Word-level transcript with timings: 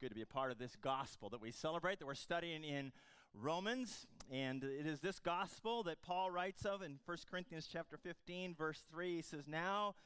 good 0.00 0.08
to 0.08 0.14
be 0.14 0.22
a 0.22 0.26
part 0.26 0.50
of 0.50 0.58
this 0.58 0.76
gospel 0.80 1.28
that 1.28 1.42
we 1.42 1.50
celebrate, 1.50 1.98
that 1.98 2.06
we're 2.06 2.14
studying 2.14 2.64
in 2.64 2.90
Romans. 3.34 4.06
And 4.32 4.64
it 4.64 4.86
is 4.86 5.00
this 5.00 5.20
gospel 5.20 5.82
that 5.82 6.00
Paul 6.00 6.30
writes 6.30 6.64
of 6.64 6.80
in 6.80 6.98
1 7.04 7.18
Corinthians 7.30 7.68
chapter 7.70 7.98
15, 7.98 8.54
verse 8.54 8.82
3. 8.90 9.16
He 9.16 9.20
says, 9.20 9.46
Now 9.46 9.96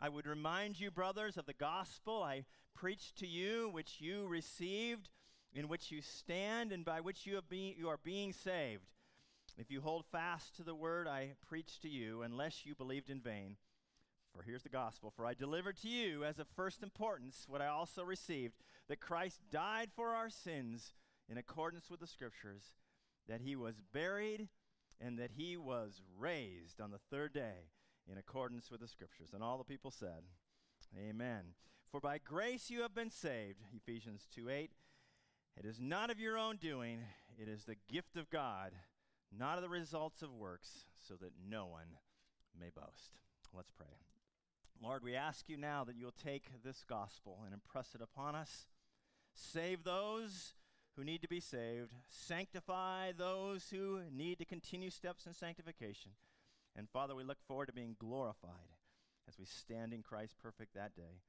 I 0.00 0.08
would 0.08 0.26
remind 0.26 0.80
you, 0.80 0.90
brothers, 0.90 1.36
of 1.36 1.46
the 1.46 1.52
gospel 1.52 2.20
I 2.20 2.46
preached 2.74 3.16
to 3.18 3.28
you, 3.28 3.70
which 3.72 4.00
you 4.00 4.26
received, 4.26 5.08
in 5.54 5.68
which 5.68 5.92
you 5.92 6.02
stand, 6.02 6.72
and 6.72 6.84
by 6.84 7.00
which 7.00 7.24
you, 7.24 7.36
have 7.36 7.48
been, 7.48 7.74
you 7.78 7.88
are 7.88 8.00
being 8.02 8.32
saved. 8.32 8.90
If 9.56 9.70
you 9.70 9.82
hold 9.82 10.04
fast 10.10 10.56
to 10.56 10.64
the 10.64 10.74
word 10.74 11.06
I 11.06 11.34
preached 11.46 11.82
to 11.82 11.88
you, 11.88 12.22
unless 12.22 12.66
you 12.66 12.74
believed 12.74 13.08
in 13.08 13.20
vain, 13.20 13.56
for 14.34 14.42
here's 14.42 14.64
the 14.64 14.68
gospel 14.68 15.12
For 15.14 15.26
I 15.26 15.34
delivered 15.34 15.76
to 15.82 15.88
you 15.88 16.24
as 16.24 16.40
of 16.40 16.48
first 16.56 16.82
importance 16.82 17.44
what 17.48 17.62
I 17.62 17.68
also 17.68 18.02
received 18.02 18.54
that 18.88 19.00
Christ 19.00 19.40
died 19.50 19.90
for 19.94 20.10
our 20.10 20.30
sins 20.30 20.92
in 21.28 21.38
accordance 21.38 21.90
with 21.90 22.00
the 22.00 22.06
scriptures, 22.06 22.74
that 23.28 23.40
he 23.40 23.56
was 23.56 23.80
buried, 23.92 24.48
and 25.00 25.18
that 25.18 25.32
he 25.36 25.56
was 25.56 26.02
raised 26.18 26.80
on 26.80 26.90
the 26.90 26.98
third 27.10 27.32
day 27.32 27.70
in 28.10 28.18
accordance 28.18 28.70
with 28.70 28.80
the 28.80 28.88
scriptures. 28.88 29.30
And 29.32 29.42
all 29.42 29.58
the 29.58 29.64
people 29.64 29.90
said, 29.90 30.24
Amen. 30.96 31.54
For 31.90 32.00
by 32.00 32.18
grace 32.18 32.70
you 32.70 32.82
have 32.82 32.94
been 32.94 33.10
saved, 33.10 33.60
Ephesians 33.74 34.26
2 34.34 34.50
8. 34.50 34.70
It 35.56 35.64
is 35.64 35.78
not 35.80 36.10
of 36.10 36.18
your 36.18 36.36
own 36.36 36.56
doing, 36.56 37.00
it 37.40 37.48
is 37.48 37.64
the 37.64 37.76
gift 37.88 38.16
of 38.16 38.28
God, 38.30 38.72
not 39.36 39.56
of 39.56 39.62
the 39.62 39.68
results 39.68 40.20
of 40.20 40.32
works, 40.34 40.86
so 41.06 41.14
that 41.14 41.32
no 41.48 41.66
one 41.66 41.98
may 42.58 42.70
boast. 42.74 43.18
Let's 43.52 43.70
pray. 43.70 43.86
Lord, 44.82 45.04
we 45.04 45.14
ask 45.14 45.48
you 45.48 45.56
now 45.56 45.84
that 45.84 45.96
you'll 45.96 46.12
take 46.12 46.62
this 46.64 46.84
gospel 46.88 47.42
and 47.44 47.54
impress 47.54 47.94
it 47.94 48.00
upon 48.02 48.34
us. 48.34 48.66
Save 49.34 49.84
those 49.84 50.54
who 50.96 51.04
need 51.04 51.22
to 51.22 51.28
be 51.28 51.40
saved, 51.40 51.92
sanctify 52.08 53.12
those 53.12 53.66
who 53.70 54.00
need 54.12 54.38
to 54.38 54.44
continue 54.44 54.90
steps 54.90 55.26
in 55.26 55.34
sanctification. 55.34 56.12
And 56.76 56.88
Father, 56.88 57.14
we 57.14 57.24
look 57.24 57.42
forward 57.46 57.66
to 57.66 57.72
being 57.72 57.96
glorified 57.98 58.70
as 59.28 59.38
we 59.38 59.44
stand 59.44 59.92
in 59.92 60.02
Christ 60.02 60.36
perfect 60.42 60.74
that 60.74 60.94
day. 60.94 61.22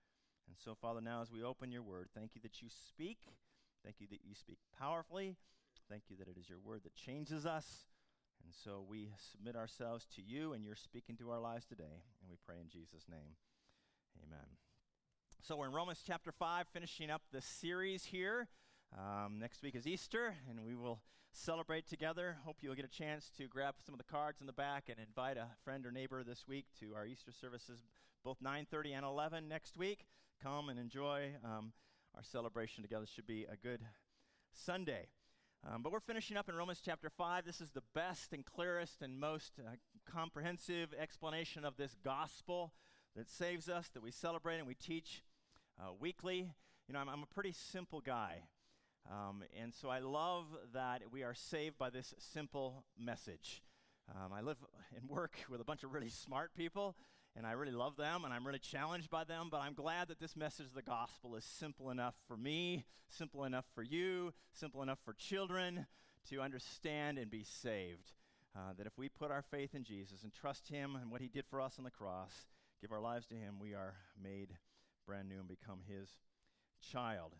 And 0.48 0.58
so, 0.64 0.76
Father, 0.80 1.02
now 1.02 1.22
as 1.22 1.32
we 1.32 1.44
open 1.44 1.72
your 1.72 1.82
word, 1.82 2.10
thank 2.14 2.32
you 2.36 2.42
that 2.42 2.62
you 2.62 2.70
speak. 2.70 3.18
Thank 3.84 3.98
you 4.00 4.08
that 4.12 4.22
you 4.24 4.36
speak 4.36 4.58
powerfully. 4.80 5.36
Thank 5.90 6.04
you 6.10 6.18
that 6.18 6.28
it 6.28 6.38
is 6.40 6.50
your 6.50 6.60
word 6.60 6.82
that 6.84 6.96
changes 6.96 7.46
us. 7.46 7.86
And 8.44 8.54
so 8.54 8.84
we 8.88 9.10
submit 9.32 9.56
ourselves 9.56 10.06
to 10.16 10.22
you, 10.22 10.54
and 10.54 10.64
you're 10.64 10.76
speaking 10.76 11.18
to 11.18 11.32
our 11.32 11.40
lives 11.40 11.66
today. 11.66 12.04
And 12.22 12.30
we 12.30 12.38
pray 12.46 12.58
in 12.62 12.70
Jesus' 12.70 13.06
name. 13.10 13.38
Amen. 14.24 14.65
So 15.48 15.58
we're 15.58 15.68
in 15.68 15.74
Romans 15.74 16.02
chapter 16.04 16.32
5, 16.32 16.66
finishing 16.74 17.12
up 17.12 17.22
the 17.32 17.40
series 17.40 18.04
here. 18.04 18.48
Um, 18.98 19.38
next 19.38 19.62
week 19.62 19.76
is 19.76 19.86
Easter, 19.86 20.34
and 20.50 20.66
we 20.66 20.74
will 20.74 21.02
celebrate 21.32 21.88
together. 21.88 22.38
Hope 22.46 22.58
you'll 22.62 22.74
get 22.74 22.84
a 22.84 22.88
chance 22.88 23.30
to 23.38 23.48
grab 23.48 23.76
some 23.86 23.94
of 23.94 24.00
the 24.00 24.12
cards 24.12 24.42
in 24.42 24.48
the 24.48 24.54
back 24.54 24.86
and 24.90 24.98
invite 24.98 25.38
a 25.38 25.46
friend 25.64 25.86
or 25.86 25.92
neighbor 25.92 26.24
this 26.24 26.48
week 26.48 26.66
to 26.80 26.96
our 26.96 27.06
Easter 27.06 27.32
services, 27.32 27.84
both 28.24 28.42
9:30 28.42 28.94
and 28.94 29.06
11 29.06 29.48
next 29.48 29.78
week. 29.78 30.08
Come 30.42 30.68
and 30.68 30.80
enjoy 30.80 31.36
um, 31.44 31.74
our 32.16 32.24
celebration 32.24 32.82
together. 32.82 33.06
Should 33.06 33.28
be 33.28 33.44
a 33.44 33.56
good 33.56 33.82
Sunday. 34.52 35.10
Um, 35.64 35.84
but 35.84 35.92
we're 35.92 36.00
finishing 36.00 36.38
up 36.38 36.50
in 36.50 36.56
Romans 36.56 36.82
chapter 36.84 37.12
5. 37.12 37.46
This 37.46 37.62
is 37.62 37.70
the 37.70 37.84
best 37.94 38.34
and 38.34 38.44
clearest 38.44 39.04
and 39.04 39.20
most 39.20 39.60
uh, 39.60 39.76
comprehensive 40.12 40.92
explanation 41.00 41.64
of 41.64 41.78
this 41.78 41.96
gospel 42.04 42.74
that 43.16 43.30
saves 43.30 43.70
us, 43.70 43.90
that 43.90 44.02
we 44.02 44.10
celebrate 44.10 44.58
and 44.58 44.66
we 44.66 44.74
teach 44.74 45.22
uh, 45.80 45.94
weekly. 46.00 46.52
You 46.88 46.94
know, 46.94 47.00
I'm, 47.00 47.10
I'm, 47.10 47.24
a 47.24 47.34
pretty 47.34 47.54
simple 47.54 48.02
guy. 48.02 48.44
Um, 49.10 49.44
and 49.62 49.74
so 49.74 49.90
I 49.90 50.00
love 50.00 50.46
that 50.74 51.02
we 51.12 51.24
are 51.24 51.34
saved 51.34 51.78
by 51.78 51.90
this 51.90 52.14
simple 52.18 52.84
message. 52.98 53.64
Um, 54.14 54.34
I 54.34 54.42
live 54.42 54.58
and 54.96 55.10
work 55.10 55.38
with 55.50 55.62
a 55.62 55.64
bunch 55.64 55.84
of 55.84 55.94
really 55.94 56.10
smart 56.10 56.54
people, 56.56 56.96
and 57.36 57.46
I 57.46 57.52
really 57.52 57.72
love 57.72 57.98
them, 57.98 58.24
and 58.24 58.34
I'm 58.34 58.46
really 58.46 58.60
challenged 58.60 59.10
by 59.10 59.24
them. 59.24 59.50
But 59.52 59.62
I'm 59.62 59.74
glad 59.74 60.08
that 60.08 60.20
this 60.20 60.36
message 60.36 60.68
of 60.68 60.74
the 60.74 60.82
gospel 60.82 61.36
is 61.36 61.44
simple 61.44 61.90
enough 61.92 62.16
for 62.28 62.38
me, 62.38 62.86
simple 63.10 63.44
enough 63.44 63.66
for 63.74 63.84
you, 63.84 64.34
simple 64.54 64.82
enough 64.82 65.00
for 65.04 65.14
children 65.14 65.86
to 66.30 66.42
understand 66.42 67.18
and 67.18 67.30
be 67.30 67.44
saved. 67.44 68.14
Uh, 68.56 68.74
that 68.78 68.88
if 68.88 68.98
we 68.98 69.10
put 69.10 69.32
our 69.32 69.42
faith 69.42 69.76
in 69.76 69.84
Jesus 69.84 70.24
and 70.24 70.32
trust 70.32 70.70
Him 70.70 70.96
and 70.96 71.12
what 71.12 71.22
He 71.22 71.28
did 71.28 71.46
for 71.46 71.60
us 71.60 71.76
on 71.78 71.84
the 71.84 71.92
cross, 71.92 72.48
give 72.82 72.92
our 72.92 73.02
lives 73.02 73.28
to 73.28 73.36
Him, 73.36 73.56
we 73.60 73.74
are 73.74 73.96
made 74.22 74.58
brand 75.06 75.30
new 75.30 75.40
and 75.40 75.48
become 75.48 75.80
His 75.88 76.10
child. 76.82 77.34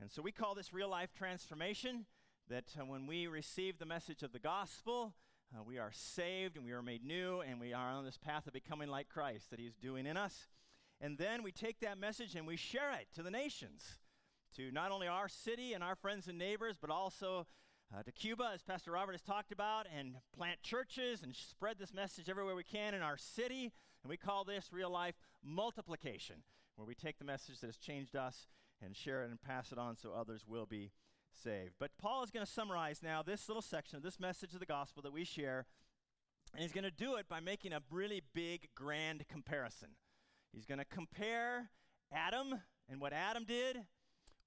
And 0.00 0.10
so 0.10 0.22
we 0.22 0.32
call 0.32 0.54
this 0.54 0.72
real 0.72 0.88
life 0.88 1.10
transformation. 1.16 2.06
That 2.48 2.74
uh, 2.80 2.86
when 2.86 3.06
we 3.06 3.26
receive 3.26 3.78
the 3.78 3.84
message 3.84 4.22
of 4.22 4.32
the 4.32 4.38
gospel, 4.38 5.12
uh, 5.54 5.62
we 5.62 5.78
are 5.78 5.90
saved 5.92 6.56
and 6.56 6.64
we 6.64 6.72
are 6.72 6.82
made 6.82 7.04
new 7.04 7.40
and 7.40 7.60
we 7.60 7.74
are 7.74 7.90
on 7.90 8.04
this 8.04 8.16
path 8.16 8.46
of 8.46 8.54
becoming 8.54 8.88
like 8.88 9.08
Christ 9.08 9.50
that 9.50 9.60
He's 9.60 9.74
doing 9.74 10.06
in 10.06 10.16
us. 10.16 10.48
And 11.00 11.18
then 11.18 11.42
we 11.42 11.52
take 11.52 11.80
that 11.80 11.98
message 11.98 12.34
and 12.34 12.46
we 12.46 12.56
share 12.56 12.92
it 12.92 13.08
to 13.14 13.22
the 13.22 13.30
nations, 13.30 13.98
to 14.56 14.70
not 14.72 14.90
only 14.90 15.08
our 15.08 15.28
city 15.28 15.74
and 15.74 15.84
our 15.84 15.94
friends 15.94 16.26
and 16.26 16.38
neighbors, 16.38 16.76
but 16.80 16.90
also 16.90 17.46
uh, 17.94 18.02
to 18.02 18.12
Cuba, 18.12 18.50
as 18.54 18.62
Pastor 18.62 18.92
Robert 18.92 19.12
has 19.12 19.22
talked 19.22 19.52
about, 19.52 19.86
and 19.96 20.16
plant 20.36 20.62
churches 20.62 21.22
and 21.22 21.34
spread 21.34 21.78
this 21.78 21.94
message 21.94 22.28
everywhere 22.28 22.54
we 22.54 22.64
can 22.64 22.94
in 22.94 23.02
our 23.02 23.16
city. 23.16 23.72
And 24.02 24.10
we 24.10 24.16
call 24.16 24.44
this 24.44 24.70
real 24.72 24.90
life 24.90 25.14
multiplication, 25.44 26.36
where 26.78 26.86
we 26.86 26.94
take 26.94 27.18
the 27.18 27.24
message 27.24 27.58
that 27.58 27.66
has 27.66 27.76
changed 27.76 28.14
us 28.14 28.46
and 28.80 28.96
share 28.96 29.24
it 29.24 29.30
and 29.30 29.42
pass 29.42 29.72
it 29.72 29.78
on 29.78 29.96
so 29.96 30.12
others 30.12 30.44
will 30.46 30.64
be 30.64 30.92
saved. 31.32 31.72
But 31.80 31.90
Paul 32.00 32.22
is 32.22 32.30
going 32.30 32.46
to 32.46 32.50
summarize 32.50 33.02
now 33.02 33.20
this 33.20 33.48
little 33.48 33.62
section 33.62 33.96
of 33.96 34.04
this 34.04 34.20
message 34.20 34.54
of 34.54 34.60
the 34.60 34.66
gospel 34.66 35.02
that 35.02 35.12
we 35.12 35.24
share, 35.24 35.66
and 36.54 36.62
he's 36.62 36.72
going 36.72 36.84
to 36.84 36.92
do 36.92 37.16
it 37.16 37.28
by 37.28 37.40
making 37.40 37.72
a 37.72 37.82
really 37.90 38.22
big, 38.32 38.68
grand 38.76 39.26
comparison. 39.26 39.88
He's 40.52 40.66
going 40.66 40.78
to 40.78 40.84
compare 40.84 41.70
Adam 42.12 42.54
and 42.88 43.00
what 43.00 43.12
Adam 43.12 43.44
did 43.44 43.78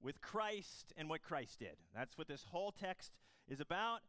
with 0.02 0.22
Christ 0.22 0.94
and 0.96 1.10
what 1.10 1.22
Christ 1.22 1.60
did. 1.60 1.76
That's 1.94 2.18
what 2.18 2.30
this 2.30 2.46
whole 2.50 2.72
text 2.72 3.12
is 3.50 3.60
about. 3.60 4.00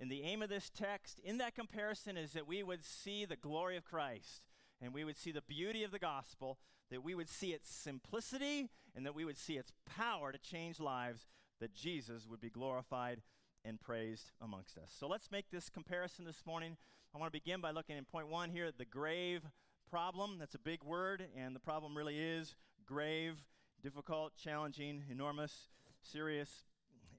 And 0.00 0.10
the 0.10 0.22
aim 0.22 0.40
of 0.40 0.48
this 0.48 0.70
text 0.70 1.18
in 1.24 1.38
that 1.38 1.56
comparison 1.56 2.16
is 2.16 2.32
that 2.32 2.46
we 2.46 2.62
would 2.62 2.84
see 2.84 3.24
the 3.24 3.36
glory 3.36 3.76
of 3.76 3.84
Christ 3.84 4.42
and 4.80 4.94
we 4.94 5.04
would 5.04 5.16
see 5.16 5.32
the 5.32 5.42
beauty 5.42 5.84
of 5.84 5.90
the 5.90 5.98
gospel, 5.98 6.58
that 6.92 7.02
we 7.02 7.14
would 7.14 7.28
see 7.28 7.52
its 7.52 7.70
simplicity 7.70 8.68
and 8.94 9.06
that 9.06 9.14
we 9.14 9.24
would 9.24 9.38
see 9.38 9.56
its 9.56 9.72
power 9.96 10.30
to 10.30 10.38
change 10.38 10.78
lives 10.78 11.26
that 11.58 11.74
Jesus 11.74 12.26
would 12.28 12.40
be 12.40 12.50
glorified 12.50 13.22
and 13.64 13.80
praised 13.80 14.30
amongst 14.42 14.76
us. 14.76 14.92
So 14.98 15.08
let's 15.08 15.30
make 15.30 15.50
this 15.50 15.70
comparison 15.70 16.26
this 16.26 16.44
morning. 16.44 16.76
I 17.14 17.18
want 17.18 17.32
to 17.32 17.38
begin 17.38 17.60
by 17.60 17.70
looking 17.70 17.96
in 17.96 18.04
point 18.04 18.28
one 18.28 18.50
here 18.50 18.66
at 18.66 18.76
the 18.76 18.84
grave 18.84 19.42
problem. 19.88 20.36
That's 20.38 20.54
a 20.54 20.58
big 20.58 20.84
word, 20.84 21.24
and 21.34 21.56
the 21.56 21.60
problem 21.60 21.96
really 21.96 22.18
is 22.18 22.56
grave, 22.84 23.42
difficult, 23.82 24.36
challenging, 24.36 25.04
enormous, 25.10 25.68
serious. 26.02 26.50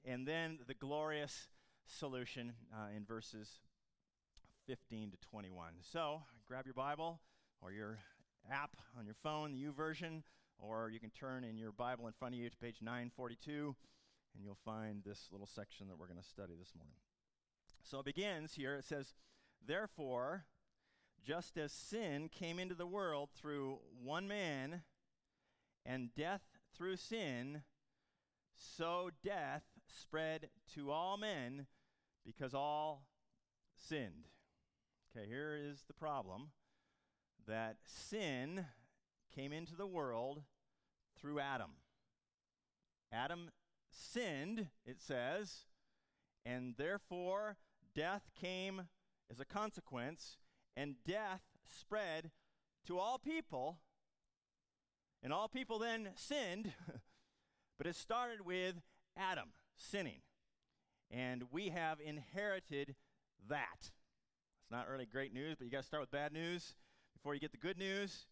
And 0.04 0.26
then 0.26 0.58
the 0.68 0.74
glorious 0.74 1.48
solution 1.86 2.52
uh, 2.72 2.94
in 2.96 3.04
verses 3.04 3.48
15 4.68 5.10
to 5.10 5.16
21. 5.30 5.72
So 5.80 6.22
grab 6.46 6.64
your 6.64 6.74
Bible 6.74 7.20
or 7.60 7.72
your 7.72 7.98
app 8.50 8.76
on 8.98 9.06
your 9.06 9.16
phone, 9.22 9.52
the 9.52 9.64
YouVersion, 9.64 10.22
or 10.58 10.90
you 10.90 11.00
can 11.00 11.10
turn 11.10 11.44
in 11.44 11.56
your 11.56 11.72
Bible 11.72 12.06
in 12.06 12.12
front 12.12 12.34
of 12.34 12.40
you 12.40 12.48
to 12.48 12.56
page 12.56 12.76
942 12.80 13.74
and 14.34 14.44
you'll 14.44 14.58
find 14.64 15.02
this 15.04 15.28
little 15.30 15.46
section 15.46 15.88
that 15.88 15.98
we're 15.98 16.06
going 16.06 16.18
to 16.18 16.28
study 16.28 16.54
this 16.58 16.72
morning. 16.76 16.96
So 17.82 18.00
it 18.00 18.04
begins 18.04 18.54
here. 18.54 18.74
It 18.76 18.84
says, 18.84 19.14
Therefore, 19.64 20.44
just 21.24 21.56
as 21.56 21.72
sin 21.72 22.28
came 22.28 22.58
into 22.58 22.74
the 22.74 22.86
world 22.86 23.30
through 23.34 23.78
one 24.02 24.26
man, 24.26 24.82
and 25.86 26.14
death 26.14 26.42
through 26.76 26.96
sin, 26.96 27.62
so 28.56 29.10
death 29.22 29.64
spread 29.86 30.48
to 30.74 30.90
all 30.90 31.16
men 31.16 31.66
because 32.24 32.54
all 32.54 33.04
sinned. 33.74 34.28
Okay, 35.16 35.28
here 35.28 35.58
is 35.62 35.84
the 35.86 35.94
problem 35.94 36.48
that 37.46 37.76
sin 37.86 38.66
came 39.34 39.52
into 39.52 39.74
the 39.74 39.86
world 39.86 40.42
through 41.18 41.40
Adam. 41.40 41.72
Adam 43.12 43.50
sinned, 43.90 44.68
it 44.84 45.00
says, 45.00 45.66
and 46.44 46.74
therefore 46.76 47.56
death 47.94 48.30
came 48.38 48.88
as 49.30 49.40
a 49.40 49.44
consequence, 49.44 50.36
and 50.76 50.96
death 51.06 51.42
spread 51.66 52.30
to 52.86 52.98
all 52.98 53.18
people. 53.18 53.78
And 55.22 55.32
all 55.32 55.48
people 55.48 55.78
then 55.78 56.10
sinned, 56.16 56.72
but 57.78 57.86
it 57.86 57.96
started 57.96 58.42
with 58.44 58.82
Adam 59.16 59.50
sinning. 59.76 60.20
And 61.10 61.44
we 61.50 61.68
have 61.70 61.98
inherited 62.00 62.94
that. 63.48 63.78
It's 63.80 64.70
not 64.70 64.88
really 64.88 65.06
great 65.06 65.32
news, 65.32 65.56
but 65.56 65.64
you 65.64 65.70
got 65.70 65.80
to 65.80 65.86
start 65.86 66.02
with 66.02 66.10
bad 66.10 66.32
news 66.32 66.74
before 67.24 67.34
you 67.34 67.40
get 67.40 67.52
the 67.52 67.56
good 67.56 67.78
news. 67.78 68.26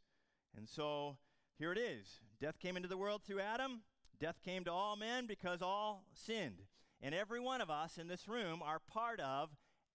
And 0.55 0.69
so 0.69 1.17
here 1.59 1.73
it 1.73 1.79
is 1.79 2.21
Death 2.43 2.59
came 2.59 2.77
into 2.77 2.91
the 2.91 2.97
world 2.99 3.23
through 3.25 3.41
Adam, 3.41 3.81
death 4.21 4.43
came 4.45 4.65
to 4.65 4.71
all 4.71 4.97
men 4.97 5.27
because 5.27 5.63
all 5.63 6.05
sinned. 6.13 6.61
And 7.01 7.15
every 7.15 7.41
one 7.41 7.63
of 7.63 7.71
us 7.71 7.97
in 7.97 8.07
this 8.07 8.29
room 8.29 8.61
are 8.63 8.81
part 8.81 9.19
of 9.19 9.49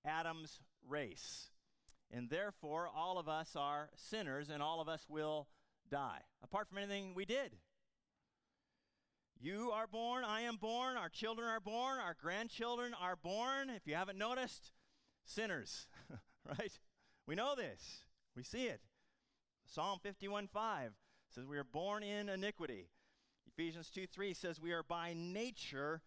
Adam's 0.04 0.60
race. 0.90 1.52
And 2.10 2.32
therefore, 2.32 2.90
all 2.94 3.20
of 3.20 3.30
us 3.30 3.56
are 3.56 3.90
sinners 3.96 4.50
and 4.50 4.64
all 4.64 4.82
of 4.82 4.90
us 4.90 5.06
will 5.08 5.48
die, 5.92 6.22
apart 6.44 6.68
from 6.68 6.80
anything 6.80 7.14
we 7.14 7.26
did. 7.26 7.52
You 9.40 9.70
are 9.76 9.86
born, 9.86 10.24
I 10.24 10.42
am 10.42 10.56
born, 10.56 10.98
our 10.98 11.10
children 11.10 11.48
are 11.48 11.60
born, 11.60 12.00
our 12.00 12.16
grandchildren 12.20 12.96
are 13.00 13.16
born. 13.16 13.70
If 13.70 13.86
you 13.86 13.94
haven't 13.94 14.18
noticed, 14.18 14.72
sinners, 15.24 15.86
right? 16.48 16.80
We 17.28 17.36
know 17.36 17.54
this, 17.56 18.07
we 18.38 18.44
see 18.44 18.66
it. 18.66 18.80
Psalm 19.66 20.00
51 20.02 20.48
5 20.48 20.92
says, 21.34 21.46
We 21.46 21.58
are 21.58 21.64
born 21.64 22.04
in 22.04 22.30
iniquity. 22.30 22.88
Ephesians 23.48 23.90
2 23.90 24.06
3 24.06 24.34
says, 24.34 24.62
We 24.62 24.72
are 24.72 24.84
by 24.84 25.14
nature 25.18 26.04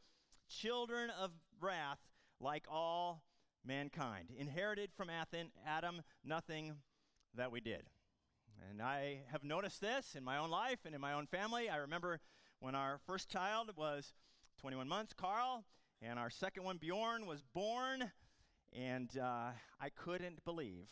children 0.49 1.11
of 1.11 1.33
wrath 1.61 1.99
like 2.41 2.65
all 2.71 3.25
mankind. 3.67 4.29
Inherited 4.39 4.91
from 4.97 5.11
Adam, 5.67 6.03
nothing 6.25 6.77
that 7.35 7.51
we 7.51 7.61
did. 7.61 7.83
And 8.71 8.81
I 8.81 9.23
have 9.33 9.43
noticed 9.43 9.81
this 9.81 10.15
in 10.15 10.23
my 10.23 10.39
own 10.39 10.51
life 10.51 10.79
and 10.85 10.95
in 10.95 11.01
my 11.01 11.15
own 11.15 11.27
family. 11.27 11.69
I 11.69 11.77
remember 11.77 12.21
when 12.61 12.77
our 12.77 13.01
first 13.07 13.29
child 13.29 13.73
was 13.77 14.13
21 14.61 14.87
months, 14.87 15.15
Carl, 15.15 15.65
and 16.01 16.19
our 16.19 16.31
second 16.31 16.63
one, 16.63 16.77
Bjorn, 16.77 17.27
was 17.27 17.43
born. 17.55 18.13
And 18.73 19.11
uh, 19.19 19.51
I 19.81 19.89
couldn't 19.97 20.45
believe 20.45 20.87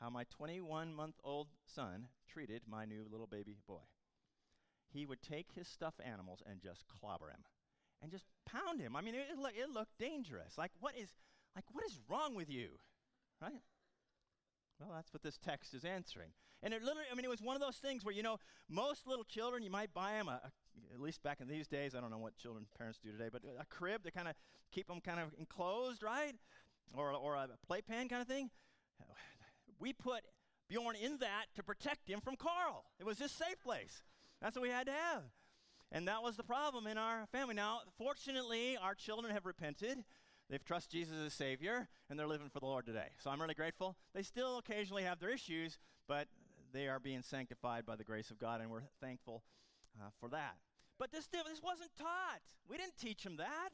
how 0.00 0.10
my 0.10 0.24
21 0.30 0.94
month 0.94 1.16
old 1.24 1.48
son 1.66 2.08
treated 2.26 2.62
my 2.68 2.84
new 2.84 3.04
little 3.10 3.26
baby 3.26 3.56
boy. 3.66 3.86
He 4.92 5.04
would 5.04 5.22
take 5.22 5.52
his 5.54 5.68
stuffed 5.68 6.00
animals 6.04 6.42
and 6.48 6.60
just 6.60 6.84
clobber 6.88 7.28
him 7.28 7.44
and 8.02 8.10
just 8.10 8.24
pound 8.46 8.80
him. 8.80 8.96
I 8.96 9.00
mean, 9.00 9.14
it, 9.14 9.26
it, 9.32 9.62
it 9.62 9.70
looked 9.70 9.98
dangerous. 9.98 10.56
Like, 10.56 10.70
what 10.80 10.96
is, 10.96 11.10
like, 11.54 11.64
what 11.72 11.84
is 11.84 11.98
wrong 12.08 12.34
with 12.34 12.48
you? 12.48 12.68
Right? 13.42 13.60
Well, 14.80 14.90
that's 14.94 15.12
what 15.12 15.22
this 15.22 15.38
text 15.38 15.74
is 15.74 15.84
answering. 15.84 16.30
And 16.62 16.72
it 16.72 16.82
literally, 16.82 17.06
I 17.10 17.14
mean, 17.14 17.24
it 17.24 17.30
was 17.30 17.42
one 17.42 17.56
of 17.56 17.62
those 17.62 17.76
things 17.76 18.04
where, 18.04 18.14
you 18.14 18.22
know, 18.22 18.38
most 18.68 19.06
little 19.06 19.24
children, 19.24 19.62
you 19.62 19.70
might 19.70 19.92
buy 19.92 20.12
them, 20.12 20.28
a, 20.28 20.40
a, 20.44 20.94
at 20.94 21.00
least 21.00 21.22
back 21.22 21.40
in 21.40 21.48
these 21.48 21.66
days, 21.66 21.94
I 21.94 22.00
don't 22.00 22.10
know 22.10 22.18
what 22.18 22.36
children, 22.36 22.66
parents 22.76 22.98
do 23.02 23.12
today, 23.12 23.28
but 23.30 23.42
a 23.60 23.66
crib 23.66 24.04
to 24.04 24.10
kind 24.10 24.28
of 24.28 24.34
keep 24.72 24.86
them 24.88 25.00
kind 25.00 25.20
of 25.20 25.34
enclosed, 25.38 26.02
right? 26.02 26.34
Or, 26.96 27.12
or 27.12 27.34
a 27.34 27.48
playpen 27.66 28.08
kind 28.08 28.22
of 28.22 28.28
thing. 28.28 28.50
We 29.78 29.92
put 29.92 30.22
Bjorn 30.68 30.96
in 30.96 31.18
that 31.18 31.46
to 31.56 31.62
protect 31.62 32.08
him 32.08 32.20
from 32.20 32.36
Carl. 32.36 32.84
It 32.98 33.06
was 33.06 33.18
his 33.18 33.32
safe 33.32 33.60
place. 33.62 34.02
That's 34.42 34.56
what 34.56 34.62
we 34.62 34.70
had 34.70 34.86
to 34.86 34.92
have. 34.92 35.22
And 35.90 36.06
that 36.08 36.22
was 36.22 36.36
the 36.36 36.42
problem 36.42 36.86
in 36.86 36.98
our 36.98 37.26
family. 37.32 37.54
Now, 37.54 37.80
fortunately, 37.96 38.76
our 38.76 38.94
children 38.94 39.32
have 39.32 39.46
repented. 39.46 40.04
They've 40.50 40.64
trusted 40.64 40.92
Jesus 40.92 41.16
as 41.24 41.32
Savior, 41.32 41.88
and 42.08 42.18
they're 42.18 42.26
living 42.26 42.50
for 42.50 42.60
the 42.60 42.66
Lord 42.66 42.86
today. 42.86 43.08
So 43.18 43.30
I'm 43.30 43.40
really 43.40 43.54
grateful. 43.54 43.96
They 44.14 44.22
still 44.22 44.58
occasionally 44.58 45.02
have 45.02 45.18
their 45.18 45.30
issues, 45.30 45.78
but 46.06 46.28
they 46.72 46.88
are 46.88 47.00
being 47.00 47.22
sanctified 47.22 47.86
by 47.86 47.96
the 47.96 48.04
grace 48.04 48.30
of 48.30 48.38
God, 48.38 48.60
and 48.60 48.70
we're 48.70 48.82
thankful 49.00 49.42
uh, 49.98 50.08
for 50.20 50.28
that. 50.30 50.56
But 50.98 51.12
this, 51.12 51.26
this 51.26 51.62
wasn't 51.62 51.90
taught. 51.96 52.42
We 52.68 52.76
didn't 52.76 52.98
teach 52.98 53.22
them 53.22 53.36
that. 53.36 53.70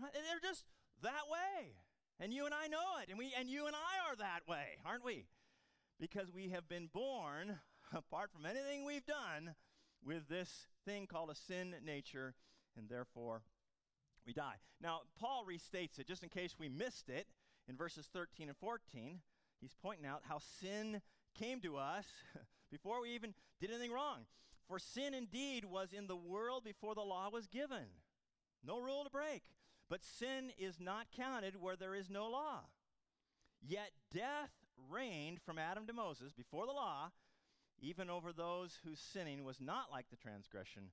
Right? 0.00 0.12
They're 0.12 0.50
just 0.50 0.64
that 1.02 1.30
way. 1.30 1.74
And 2.18 2.32
you 2.32 2.46
and 2.46 2.54
I 2.54 2.66
know 2.68 2.98
it. 3.02 3.10
And, 3.10 3.18
we, 3.18 3.32
and 3.38 3.48
you 3.48 3.66
and 3.66 3.76
I 3.76 4.10
are 4.10 4.16
that 4.16 4.48
way, 4.48 4.78
aren't 4.84 5.04
we? 5.04 5.26
Because 6.00 6.32
we 6.32 6.48
have 6.48 6.68
been 6.68 6.88
born, 6.92 7.58
apart 7.92 8.30
from 8.32 8.46
anything 8.46 8.84
we've 8.84 9.06
done, 9.06 9.54
with 10.04 10.28
this 10.28 10.66
thing 10.84 11.06
called 11.06 11.30
a 11.30 11.34
sin 11.34 11.74
nature, 11.84 12.34
and 12.76 12.88
therefore 12.88 13.42
we 14.26 14.32
die. 14.32 14.56
Now, 14.80 15.00
Paul 15.18 15.44
restates 15.48 15.98
it 15.98 16.06
just 16.06 16.22
in 16.22 16.28
case 16.28 16.54
we 16.58 16.68
missed 16.68 17.08
it 17.08 17.26
in 17.68 17.76
verses 17.76 18.08
13 18.12 18.48
and 18.48 18.56
14. 18.56 19.20
He's 19.60 19.74
pointing 19.82 20.06
out 20.06 20.22
how 20.28 20.38
sin 20.60 21.00
came 21.38 21.60
to 21.60 21.76
us 21.76 22.06
before 22.70 23.02
we 23.02 23.10
even 23.10 23.34
did 23.60 23.70
anything 23.70 23.92
wrong. 23.92 24.26
For 24.68 24.78
sin 24.78 25.14
indeed 25.14 25.64
was 25.64 25.92
in 25.92 26.06
the 26.06 26.16
world 26.16 26.64
before 26.64 26.94
the 26.94 27.02
law 27.02 27.30
was 27.32 27.46
given. 27.46 27.86
No 28.64 28.80
rule 28.80 29.04
to 29.04 29.10
break. 29.10 29.42
But 29.88 30.04
sin 30.04 30.50
is 30.58 30.80
not 30.80 31.06
counted 31.16 31.60
where 31.60 31.76
there 31.76 31.94
is 31.94 32.10
no 32.10 32.28
law. 32.28 32.60
Yet 33.62 33.90
death 34.12 34.50
reigned 34.90 35.40
from 35.40 35.58
Adam 35.58 35.86
to 35.86 35.92
Moses 35.92 36.32
before 36.32 36.66
the 36.66 36.72
law, 36.72 37.10
even 37.80 38.10
over 38.10 38.32
those 38.32 38.78
whose 38.84 39.00
sinning 39.00 39.44
was 39.44 39.60
not 39.60 39.90
like 39.90 40.06
the 40.10 40.16
transgression 40.16 40.90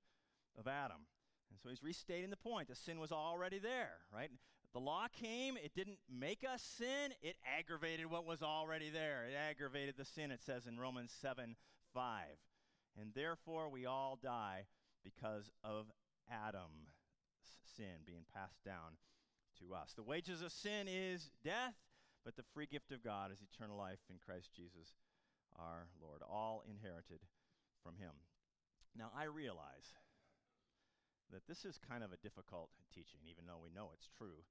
of 0.58 0.68
Adam. 0.68 1.08
And 1.50 1.60
so 1.62 1.70
he's 1.70 1.84
restating 1.84 2.30
the 2.30 2.38
point. 2.38 2.68
The 2.68 2.76
sin 2.76 3.00
was 3.00 3.12
already 3.12 3.60
there, 3.60 3.98
right? 4.14 4.30
The 4.74 4.80
law 4.80 5.06
came, 5.22 5.56
it 5.58 5.76
didn't 5.76 6.00
make 6.12 6.44
us 6.44 6.64
sin, 6.64 7.14
it 7.22 7.36
aggravated 7.58 8.10
what 8.10 8.26
was 8.26 8.42
already 8.42 8.90
there. 8.90 9.26
It 9.30 9.36
aggravated 9.36 9.96
the 9.98 10.06
sin, 10.06 10.32
it 10.32 10.42
says 10.42 10.66
in 10.66 10.80
Romans 10.80 11.14
7 11.22 11.56
5. 11.94 12.24
And 13.00 13.12
therefore 13.14 13.70
we 13.70 13.86
all 13.86 14.18
die 14.22 14.66
because 15.04 15.52
of 15.64 15.86
Adam 16.32 16.88
sin 17.78 18.06
being 18.06 18.26
passed 18.34 18.64
down 18.64 18.98
to 19.60 19.74
us. 19.74 19.94
The 19.96 20.04
wages 20.04 20.42
of 20.42 20.52
sin 20.52 20.88
is 20.88 21.30
death, 21.44 21.76
but 22.26 22.36
the 22.36 22.48
free 22.54 22.68
gift 22.68 22.92
of 22.92 23.04
God 23.04 23.32
is 23.32 23.42
eternal 23.42 23.78
life 23.78 24.02
in 24.10 24.18
Christ 24.24 24.50
Jesus 24.56 24.96
our 25.60 25.86
Lord, 26.02 26.22
all 26.26 26.64
inherited 26.66 27.22
from 27.84 27.96
him. 27.98 28.14
Now, 28.98 29.10
I 29.14 29.26
realize 29.26 29.94
that 31.34 31.46
this 31.50 31.66
is 31.66 31.82
kind 31.82 32.06
of 32.06 32.14
a 32.14 32.22
difficult 32.22 32.70
teaching, 32.94 33.26
even 33.26 33.46
though 33.50 33.62
we 33.62 33.74
know 33.74 33.90
it's 33.94 34.10
true. 34.18 34.46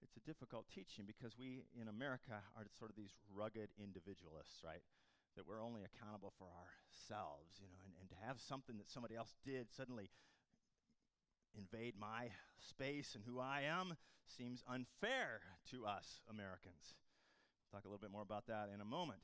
It's 0.00 0.16
a 0.16 0.24
difficult 0.28 0.68
teaching 0.72 1.04
because 1.04 1.36
we 1.36 1.64
in 1.76 1.88
America 1.88 2.44
are 2.56 2.64
sort 2.76 2.92
of 2.92 2.96
these 2.96 3.16
rugged 3.32 3.72
individualists, 3.76 4.60
right? 4.64 4.84
That 5.36 5.48
we're 5.48 5.64
only 5.64 5.84
accountable 5.84 6.32
for 6.36 6.48
ourselves, 6.48 7.60
you 7.60 7.68
know, 7.68 7.80
and, 7.84 7.92
and 8.00 8.08
to 8.12 8.18
have 8.24 8.40
something 8.40 8.76
that 8.80 8.88
somebody 8.88 9.16
else 9.16 9.32
did 9.44 9.72
suddenly 9.72 10.08
invade 11.56 11.94
my 11.98 12.30
space 12.58 13.14
and 13.14 13.24
who 13.24 13.40
I 13.40 13.62
am 13.62 13.96
seems 14.26 14.62
unfair 14.68 15.40
to 15.70 15.86
us 15.86 16.20
Americans. 16.28 16.94
We'll 17.72 17.80
talk 17.80 17.84
a 17.84 17.88
little 17.88 18.00
bit 18.00 18.10
more 18.10 18.22
about 18.22 18.46
that 18.46 18.70
in 18.74 18.80
a 18.80 18.84
moment. 18.84 19.20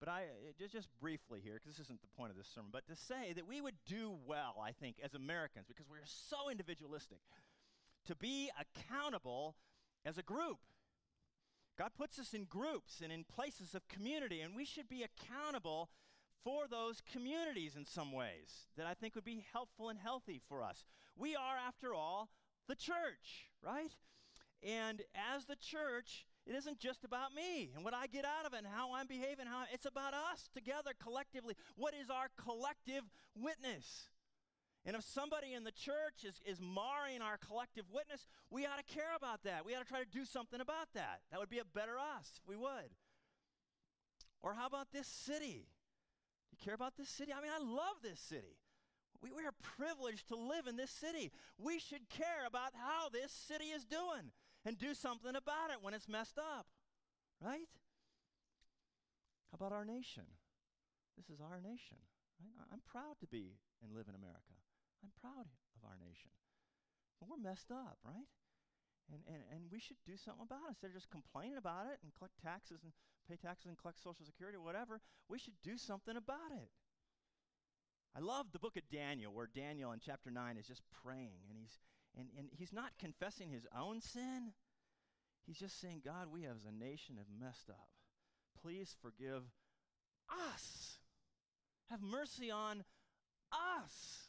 But 0.00 0.08
I 0.08 0.22
uh, 0.24 0.52
just 0.58 0.72
just 0.72 0.88
briefly 1.00 1.40
here, 1.42 1.54
because 1.54 1.76
this 1.76 1.86
isn't 1.86 2.02
the 2.02 2.16
point 2.16 2.30
of 2.30 2.36
this 2.36 2.48
sermon, 2.52 2.70
but 2.72 2.86
to 2.88 2.96
say 2.96 3.32
that 3.34 3.46
we 3.46 3.60
would 3.60 3.76
do 3.86 4.16
well, 4.26 4.56
I 4.62 4.72
think, 4.72 4.96
as 5.02 5.14
Americans, 5.14 5.66
because 5.68 5.88
we're 5.88 6.04
so 6.04 6.50
individualistic, 6.50 7.20
to 8.06 8.14
be 8.14 8.50
accountable 8.60 9.56
as 10.04 10.18
a 10.18 10.22
group. 10.22 10.58
God 11.78 11.90
puts 11.96 12.18
us 12.18 12.34
in 12.34 12.44
groups 12.44 13.00
and 13.02 13.10
in 13.10 13.24
places 13.24 13.74
of 13.74 13.88
community, 13.88 14.40
and 14.40 14.54
we 14.54 14.64
should 14.64 14.88
be 14.88 15.04
accountable 15.04 15.90
for 16.44 16.68
those 16.68 17.02
communities 17.10 17.74
in 17.74 17.86
some 17.86 18.12
ways 18.12 18.68
that 18.76 18.86
I 18.86 18.94
think 18.94 19.14
would 19.14 19.24
be 19.24 19.46
helpful 19.52 19.88
and 19.88 19.98
healthy 19.98 20.40
for 20.48 20.62
us. 20.62 20.84
We 21.16 21.36
are, 21.36 21.56
after 21.66 21.94
all, 21.94 22.28
the 22.68 22.74
church, 22.74 23.50
right? 23.62 23.92
And 24.62 25.02
as 25.34 25.44
the 25.44 25.56
church, 25.56 26.26
it 26.46 26.54
isn't 26.54 26.78
just 26.78 27.04
about 27.04 27.34
me 27.34 27.72
and 27.74 27.84
what 27.84 27.94
I 27.94 28.06
get 28.06 28.24
out 28.24 28.46
of 28.46 28.54
it 28.54 28.58
and 28.58 28.66
how 28.66 28.94
I'm 28.94 29.06
behaving. 29.06 29.46
How 29.46 29.64
it's 29.72 29.86
about 29.86 30.14
us 30.14 30.48
together 30.54 30.92
collectively. 31.02 31.54
What 31.76 31.94
is 31.94 32.10
our 32.10 32.28
collective 32.36 33.04
witness? 33.34 34.08
And 34.86 34.94
if 34.94 35.02
somebody 35.02 35.54
in 35.54 35.64
the 35.64 35.72
church 35.72 36.24
is, 36.24 36.40
is 36.44 36.60
marring 36.60 37.22
our 37.22 37.38
collective 37.38 37.84
witness, 37.90 38.26
we 38.50 38.66
ought 38.66 38.76
to 38.76 38.94
care 38.94 39.16
about 39.16 39.42
that. 39.44 39.64
We 39.64 39.74
ought 39.74 39.80
to 39.80 39.88
try 39.88 40.00
to 40.00 40.10
do 40.10 40.26
something 40.26 40.60
about 40.60 40.92
that. 40.94 41.20
That 41.30 41.40
would 41.40 41.48
be 41.48 41.58
a 41.58 41.64
better 41.64 41.96
us 41.96 42.40
if 42.42 42.48
we 42.48 42.56
would. 42.56 42.92
Or 44.42 44.52
how 44.52 44.66
about 44.66 44.92
this 44.92 45.08
city? 45.08 45.68
You 46.52 46.58
care 46.62 46.74
about 46.74 46.96
this 46.98 47.08
city? 47.08 47.32
I 47.32 47.40
mean, 47.40 47.50
I 47.54 47.64
love 47.64 47.96
this 48.02 48.20
city. 48.20 48.58
We, 49.22 49.30
we 49.32 49.44
are 49.44 49.54
privileged 49.76 50.28
to 50.28 50.36
live 50.36 50.66
in 50.66 50.76
this 50.76 50.90
city. 50.90 51.32
We 51.58 51.78
should 51.78 52.08
care 52.08 52.46
about 52.46 52.72
how 52.74 53.08
this 53.08 53.32
city 53.32 53.66
is 53.66 53.84
doing 53.84 54.32
and 54.64 54.78
do 54.78 54.94
something 54.94 55.34
about 55.36 55.70
it 55.70 55.78
when 55.82 55.94
it's 55.94 56.08
messed 56.08 56.38
up, 56.38 56.66
right? 57.40 57.68
How 59.50 59.56
about 59.56 59.72
our 59.72 59.84
nation? 59.84 60.24
This 61.16 61.30
is 61.30 61.40
our 61.40 61.60
nation. 61.60 62.02
Right? 62.42 62.66
I'm 62.72 62.82
proud 62.82 63.20
to 63.20 63.26
be 63.26 63.54
and 63.82 63.94
live 63.94 64.08
in 64.08 64.14
America. 64.18 64.58
I'm 65.04 65.14
proud 65.20 65.46
of 65.46 65.82
our 65.86 65.96
nation. 66.00 66.32
But 67.20 67.30
we're 67.30 67.38
messed 67.40 67.70
up, 67.70 67.98
right? 68.02 68.26
And, 69.12 69.20
and, 69.28 69.44
and 69.52 69.60
we 69.70 69.78
should 69.78 70.00
do 70.04 70.16
something 70.16 70.42
about 70.42 70.66
it. 70.66 70.80
Instead 70.80 70.90
of 70.90 70.98
just 70.98 71.12
complaining 71.12 71.60
about 71.60 71.86
it 71.92 72.00
and 72.02 72.10
collect 72.16 72.40
taxes 72.40 72.80
and 72.82 72.92
pay 73.28 73.36
taxes 73.36 73.68
and 73.68 73.76
collect 73.76 74.00
Social 74.00 74.24
Security 74.24 74.56
or 74.56 74.64
whatever, 74.64 75.00
we 75.28 75.38
should 75.38 75.56
do 75.62 75.76
something 75.76 76.16
about 76.16 76.50
it. 76.56 76.72
I 78.16 78.20
love 78.20 78.46
the 78.52 78.60
book 78.60 78.76
of 78.76 78.88
Daniel, 78.92 79.32
where 79.32 79.48
Daniel 79.52 79.90
in 79.90 79.98
chapter 79.98 80.30
9 80.30 80.56
is 80.56 80.68
just 80.68 80.82
praying, 81.02 81.42
and 81.50 81.58
he's, 81.58 81.80
and, 82.16 82.28
and 82.38 82.48
he's 82.52 82.72
not 82.72 82.96
confessing 82.98 83.50
his 83.50 83.66
own 83.76 84.00
sin. 84.00 84.52
He's 85.46 85.58
just 85.58 85.80
saying, 85.80 86.02
God, 86.04 86.28
we 86.32 86.46
as 86.46 86.64
a 86.64 86.72
nation 86.72 87.16
have 87.18 87.26
messed 87.40 87.68
up. 87.68 87.88
Please 88.62 88.94
forgive 89.02 89.42
us. 90.30 90.98
Have 91.90 92.02
mercy 92.02 92.52
on 92.52 92.84
us. 93.52 94.28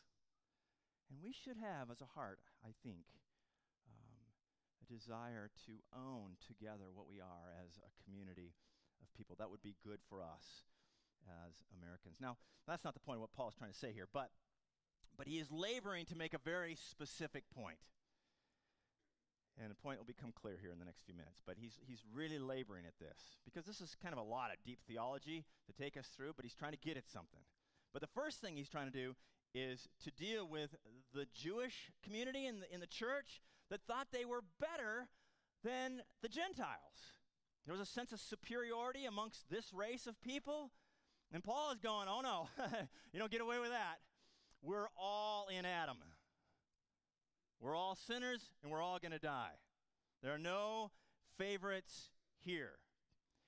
And 1.10 1.20
we 1.24 1.32
should 1.32 1.58
have, 1.58 1.92
as 1.92 2.01
a 2.01 2.10
heart, 2.20 2.39
I 2.65 2.74
think, 2.84 3.06
um, 3.88 4.25
a 4.82 4.92
desire 4.92 5.51
to 5.68 5.74
own 5.96 6.42
together 6.48 6.89
what 6.92 7.08
we 7.08 7.22
are 7.22 7.54
as 7.63 7.77
a 7.77 8.04
community 8.04 8.56
of 9.00 9.13
people. 9.13 9.36
That 9.38 9.51
would 9.51 9.62
be 9.62 9.75
good 9.86 10.00
for 10.10 10.24
us 10.24 10.65
as 11.27 11.53
Americans. 11.82 12.17
Now, 12.22 12.38
that's 12.67 12.84
not 12.84 12.94
the 12.94 13.00
point 13.00 13.17
of 13.17 13.22
what 13.22 13.34
Paul 13.34 13.50
is 13.50 13.55
trying 13.55 13.72
to 13.72 13.77
say 13.77 13.91
here, 13.94 14.08
but, 14.12 14.29
but 15.17 15.27
he 15.27 15.39
is 15.39 15.51
laboring 15.51 16.05
to 16.08 16.15
make 16.15 16.34
a 16.34 16.39
very 16.39 16.75
specific 16.75 17.44
point. 17.53 17.77
And 19.62 19.72
the 19.72 19.75
point 19.75 20.00
will 20.00 20.05
become 20.05 20.34
clear 20.36 20.58
here 20.60 20.72
in 20.72 20.79
the 20.79 20.86
next 20.86 21.05
few 21.05 21.15
minutes. 21.15 21.41
But 21.46 21.55
he's, 21.58 21.79
he's 21.88 22.03
really 22.13 22.39
laboring 22.39 22.86
at 22.86 23.00
this 23.00 23.39
because 23.46 23.65
this 23.65 23.79
is 23.79 23.96
kind 23.96 24.12
of 24.12 24.20
a 24.20 24.27
lot 24.27 24.51
of 24.51 24.58
deep 24.65 24.79
theology 24.86 25.46
to 25.67 25.74
take 25.74 25.96
us 25.96 26.08
through, 26.08 26.34
but 26.36 26.44
he's 26.44 26.55
trying 26.55 26.74
to 26.74 26.77
get 26.77 26.98
at 26.98 27.08
something. 27.08 27.39
But 27.94 28.01
the 28.01 28.12
first 28.12 28.41
thing 28.41 28.58
he's 28.58 28.70
trying 28.70 28.91
to 28.91 28.98
do 28.98 29.15
is 29.53 29.88
to 30.03 30.12
deal 30.12 30.46
with 30.46 30.75
the 31.13 31.25
Jewish 31.34 31.89
community 32.03 32.46
in 32.46 32.60
the, 32.60 32.74
in 32.74 32.82
the 32.82 32.88
church 32.88 33.41
that 33.70 33.79
thought 33.88 34.08
they 34.12 34.25
were 34.25 34.41
better 34.60 35.08
than 35.63 36.01
the 36.22 36.27
Gentiles. 36.27 37.15
There 37.65 37.74
was 37.74 37.82
a 37.82 37.91
sense 37.91 38.12
of 38.12 38.20
superiority 38.20 39.05
amongst 39.05 39.50
this 39.50 39.74
race 39.74 40.05
of 40.05 40.22
people. 40.22 40.72
And 41.34 41.44
Paul 41.44 41.72
is 41.72 41.79
going, 41.79 42.08
oh 42.10 42.22
no, 42.22 42.48
you 43.13 43.20
don't 43.20 43.32
get 43.32 43.41
away 43.41 43.60
with 43.60 43.72
that. 43.72 43.98
We're 44.62 44.88
all 44.98 45.48
in 45.48 45.65
Adam. 45.65 45.98
We're 47.60 47.75
all 47.75 47.96
sinners 47.96 48.51
and 48.63 48.72
we're 48.72 48.82
all 48.82 49.00
going 49.00 49.12
to 49.12 49.20
die. 49.20 49.58
There 50.22 50.34
are 50.34 50.39
no 50.39 50.91
favorites 51.38 52.10
here. 52.44 52.74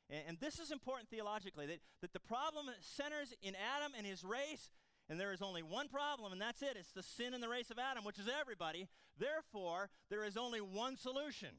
And, 0.10 0.22
and, 0.28 0.38
this 0.40 0.60
is 0.60 0.72
important 0.72 1.10
theologically 1.10 1.66
that, 1.68 1.80
that 2.02 2.14
the 2.14 2.20
problem 2.20 2.68
centers 2.82 3.34
in 3.42 3.56
Adam 3.76 3.92
and 3.98 4.06
his 4.06 4.24
race, 4.24 4.70
and 5.10 5.20
there 5.20 5.34
is 5.34 5.42
only 5.42 5.64
one 5.64 5.88
problem, 5.88 6.32
and 6.32 6.42
that's 6.42 6.62
it 6.62 6.78
it's 6.80 6.92
the 6.92 7.04
sin 7.04 7.34
in 7.34 7.42
the 7.42 7.50
race 7.50 7.72
of 7.72 7.80
Adam, 7.80 8.04
which 8.04 8.20
is 8.20 8.30
everybody. 8.40 8.88
Therefore, 9.20 9.90
there 10.10 10.24
is 10.24 10.38
only 10.38 10.62
one 10.62 10.98
solution. 10.98 11.50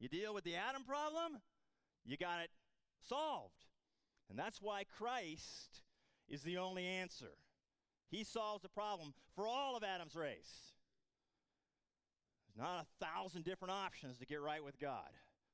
You 0.00 0.08
deal 0.08 0.34
with 0.34 0.44
the 0.44 0.56
Adam 0.56 0.84
problem, 0.84 1.40
you 2.04 2.16
got 2.16 2.40
it 2.42 2.50
solved. 3.08 3.67
And 4.28 4.38
that's 4.38 4.60
why 4.60 4.84
Christ 4.98 5.82
is 6.28 6.42
the 6.42 6.58
only 6.58 6.86
answer. 6.86 7.32
He 8.10 8.24
solves 8.24 8.62
the 8.62 8.68
problem 8.68 9.14
for 9.34 9.46
all 9.46 9.76
of 9.76 9.82
Adam's 9.82 10.16
race. 10.16 10.72
There's 12.46 12.64
not 12.64 12.84
a 12.84 13.04
thousand 13.04 13.44
different 13.44 13.72
options 13.72 14.18
to 14.18 14.26
get 14.26 14.40
right 14.40 14.62
with 14.62 14.78
God. 14.78 15.10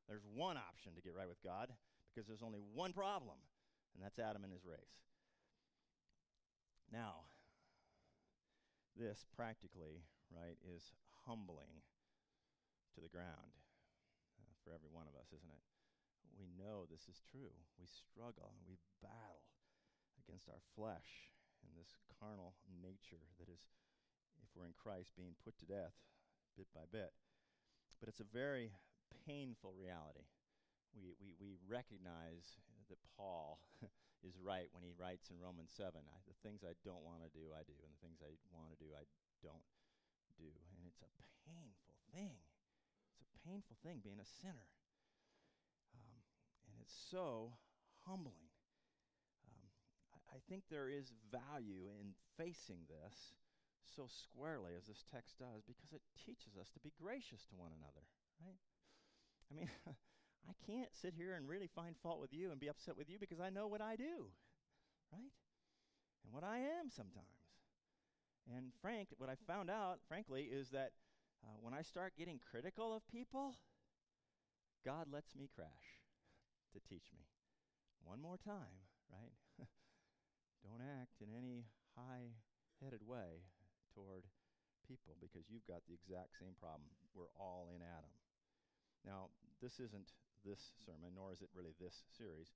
There's 0.08 0.24
one 0.34 0.56
option 0.56 0.94
to 0.94 1.02
get 1.02 1.14
right 1.14 1.28
with 1.28 1.42
God 1.42 1.70
because 2.12 2.26
there's 2.26 2.42
only 2.42 2.60
one 2.74 2.92
problem, 2.92 3.36
and 3.94 4.04
that's 4.04 4.18
Adam 4.18 4.44
and 4.44 4.52
his 4.52 4.64
race. 4.64 4.78
Now, 6.92 7.26
this 8.96 9.26
practically, 9.34 10.06
right, 10.30 10.56
is 10.62 10.92
humbling 11.26 11.82
to 12.94 13.00
the 13.00 13.08
ground 13.08 13.58
uh, 14.38 14.54
for 14.62 14.70
every 14.70 14.88
one 14.92 15.06
of 15.10 15.18
us, 15.18 15.26
isn't 15.34 15.50
it? 15.50 15.73
We 16.38 16.50
know 16.54 16.86
this 16.86 17.06
is 17.06 17.22
true. 17.30 17.54
We 17.78 17.86
struggle 17.86 18.54
and 18.54 18.64
we 18.66 18.78
battle 19.02 19.48
against 20.20 20.48
our 20.48 20.62
flesh 20.74 21.34
and 21.64 21.72
this 21.76 21.96
carnal 22.20 22.56
nature 22.68 23.24
that 23.40 23.48
is, 23.48 23.60
if 24.42 24.50
we're 24.52 24.68
in 24.68 24.76
Christ, 24.76 25.16
being 25.16 25.38
put 25.42 25.56
to 25.60 25.66
death 25.68 25.96
bit 26.56 26.70
by 26.70 26.86
bit. 26.90 27.12
But 27.98 28.08
it's 28.08 28.22
a 28.22 28.28
very 28.28 28.74
painful 29.26 29.74
reality. 29.74 30.28
We, 30.94 31.18
we, 31.18 31.34
we 31.40 31.50
recognize 31.66 32.62
that 32.86 33.00
Paul 33.18 33.58
is 34.28 34.38
right 34.38 34.70
when 34.70 34.86
he 34.86 34.94
writes 34.94 35.32
in 35.32 35.42
Romans 35.42 35.74
7 35.74 35.90
I, 35.98 36.18
the 36.30 36.38
things 36.46 36.62
I 36.62 36.78
don't 36.86 37.02
want 37.02 37.26
to 37.26 37.30
do, 37.34 37.50
I 37.50 37.66
do, 37.66 37.74
and 37.82 37.90
the 37.90 38.02
things 38.04 38.22
I 38.22 38.30
want 38.54 38.70
to 38.70 38.78
do, 38.78 38.94
I 38.94 39.08
don't 39.42 39.66
do. 40.38 40.52
And 40.78 40.86
it's 40.86 41.02
a 41.02 41.10
painful 41.42 41.98
thing. 42.14 42.38
It's 43.18 43.34
a 43.34 43.42
painful 43.42 43.74
thing 43.82 43.98
being 44.04 44.22
a 44.22 44.28
sinner 44.38 44.70
it's 46.84 46.94
so 47.10 47.56
humbling. 48.04 48.52
Um, 49.48 49.64
I, 50.12 50.36
I 50.36 50.38
think 50.48 50.64
there 50.68 50.88
is 50.88 51.12
value 51.32 51.88
in 51.88 52.12
facing 52.36 52.84
this 52.92 53.32
so 53.96 54.04
squarely 54.04 54.76
as 54.76 54.84
this 54.84 55.04
text 55.08 55.38
does 55.40 55.64
because 55.64 55.92
it 55.96 56.04
teaches 56.12 56.60
us 56.60 56.68
to 56.76 56.80
be 56.80 56.92
gracious 57.00 57.48
to 57.48 57.56
one 57.56 57.72
another, 57.72 58.04
right? 58.44 58.60
I 59.48 59.54
mean, 59.56 59.70
I 60.50 60.52
can't 60.68 60.92
sit 60.92 61.14
here 61.16 61.36
and 61.36 61.48
really 61.48 61.72
find 61.72 61.96
fault 62.02 62.20
with 62.20 62.32
you 62.32 62.50
and 62.50 62.60
be 62.60 62.68
upset 62.68 62.96
with 62.96 63.08
you 63.08 63.16
because 63.18 63.40
I 63.40 63.48
know 63.48 63.66
what 63.66 63.80
I 63.80 63.96
do, 63.96 64.28
right? 65.12 65.32
And 66.24 66.32
what 66.32 66.44
I 66.44 66.58
am 66.80 66.92
sometimes. 66.92 67.48
And 68.44 68.72
Frank, 68.82 69.08
what 69.16 69.30
I 69.30 69.36
found 69.46 69.70
out, 69.70 70.00
frankly, 70.06 70.52
is 70.52 70.68
that 70.70 70.92
uh, 71.44 71.56
when 71.60 71.72
I 71.72 71.80
start 71.80 72.12
getting 72.18 72.40
critical 72.50 72.94
of 72.94 73.08
people, 73.08 73.56
God 74.84 75.06
lets 75.10 75.34
me 75.34 75.48
crash 75.54 75.93
to 76.74 76.82
teach 76.82 77.14
me. 77.14 77.22
One 78.02 78.20
more 78.20 78.36
time, 78.36 78.84
right? 79.08 79.32
Don't 80.66 80.84
act 80.84 81.22
in 81.22 81.30
any 81.32 81.64
high 81.96 82.34
headed 82.82 83.06
way 83.06 83.46
toward 83.94 84.26
people 84.84 85.16
because 85.22 85.48
you've 85.48 85.64
got 85.64 85.86
the 85.86 85.96
exact 85.96 86.36
same 86.36 86.52
problem. 86.58 86.90
We're 87.16 87.32
all 87.38 87.72
in 87.72 87.80
Adam. 87.80 88.12
Now, 89.06 89.32
this 89.62 89.80
isn't 89.80 90.12
this 90.44 90.76
sermon, 90.84 91.16
nor 91.16 91.32
is 91.32 91.40
it 91.40 91.52
really 91.56 91.72
this 91.80 92.04
series, 92.12 92.52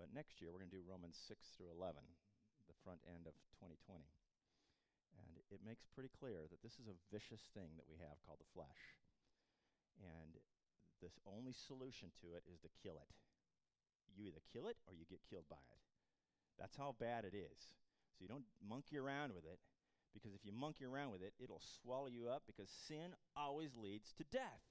but 0.00 0.14
next 0.14 0.40
year 0.40 0.48
we're 0.48 0.62
going 0.62 0.72
to 0.72 0.80
do 0.80 0.88
Romans 0.88 1.20
6 1.28 1.36
through 1.56 1.72
11, 1.74 2.00
the 2.70 2.80
front 2.80 3.04
end 3.04 3.28
of 3.28 3.36
2020. 3.60 4.00
And 5.16 5.32
it 5.52 5.64
makes 5.64 5.84
pretty 5.92 6.12
clear 6.12 6.48
that 6.48 6.64
this 6.64 6.80
is 6.80 6.88
a 6.88 7.02
vicious 7.12 7.44
thing 7.52 7.76
that 7.76 7.88
we 7.88 8.00
have 8.00 8.20
called 8.24 8.40
the 8.40 8.54
flesh. 8.56 8.96
And 10.00 10.36
the 11.00 11.12
only 11.28 11.52
solution 11.52 12.12
to 12.24 12.36
it 12.36 12.44
is 12.48 12.60
to 12.64 12.72
kill 12.80 13.00
it 13.00 13.12
you 14.14 14.26
either 14.26 14.42
kill 14.52 14.68
it 14.68 14.76
or 14.86 14.94
you 14.94 15.04
get 15.08 15.24
killed 15.26 15.48
by 15.50 15.62
it. 15.72 15.82
That's 16.58 16.76
how 16.76 16.94
bad 16.98 17.24
it 17.24 17.34
is. 17.36 17.74
So 18.16 18.24
you 18.24 18.28
don't 18.28 18.48
monkey 18.62 18.96
around 18.96 19.34
with 19.34 19.44
it 19.44 19.60
because 20.16 20.32
if 20.32 20.44
you 20.44 20.52
monkey 20.52 20.88
around 20.88 21.12
with 21.12 21.20
it, 21.20 21.36
it'll 21.36 21.60
swallow 21.60 22.08
you 22.08 22.28
up 22.32 22.48
because 22.48 22.72
sin 22.72 23.12
always 23.36 23.76
leads 23.76 24.16
to 24.16 24.24
death. 24.32 24.64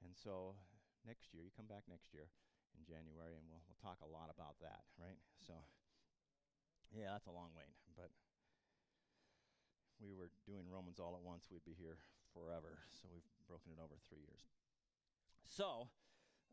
And 0.00 0.16
so 0.16 0.56
next 1.04 1.34
year, 1.36 1.44
you 1.44 1.52
come 1.52 1.68
back 1.68 1.84
next 1.84 2.16
year 2.16 2.32
in 2.72 2.86
January 2.88 3.36
and 3.36 3.44
we'll, 3.52 3.60
we'll 3.68 3.82
talk 3.84 4.00
a 4.00 4.08
lot 4.08 4.32
about 4.32 4.56
that, 4.64 4.88
right? 4.96 5.20
So, 5.44 5.52
yeah, 6.94 7.12
that's 7.12 7.28
a 7.28 7.34
long 7.34 7.52
wait, 7.52 7.76
but 7.92 8.08
we 10.00 10.14
were 10.14 10.30
doing 10.46 10.64
Romans 10.70 11.02
all 11.02 11.18
at 11.18 11.24
once, 11.26 11.50
we'd 11.50 11.66
be 11.66 11.76
here 11.76 11.98
forever. 12.32 12.78
So 12.94 13.10
we've 13.10 13.26
broken 13.50 13.74
it 13.74 13.82
over 13.82 13.98
three 14.08 14.22
years. 14.22 14.46
So, 15.44 15.90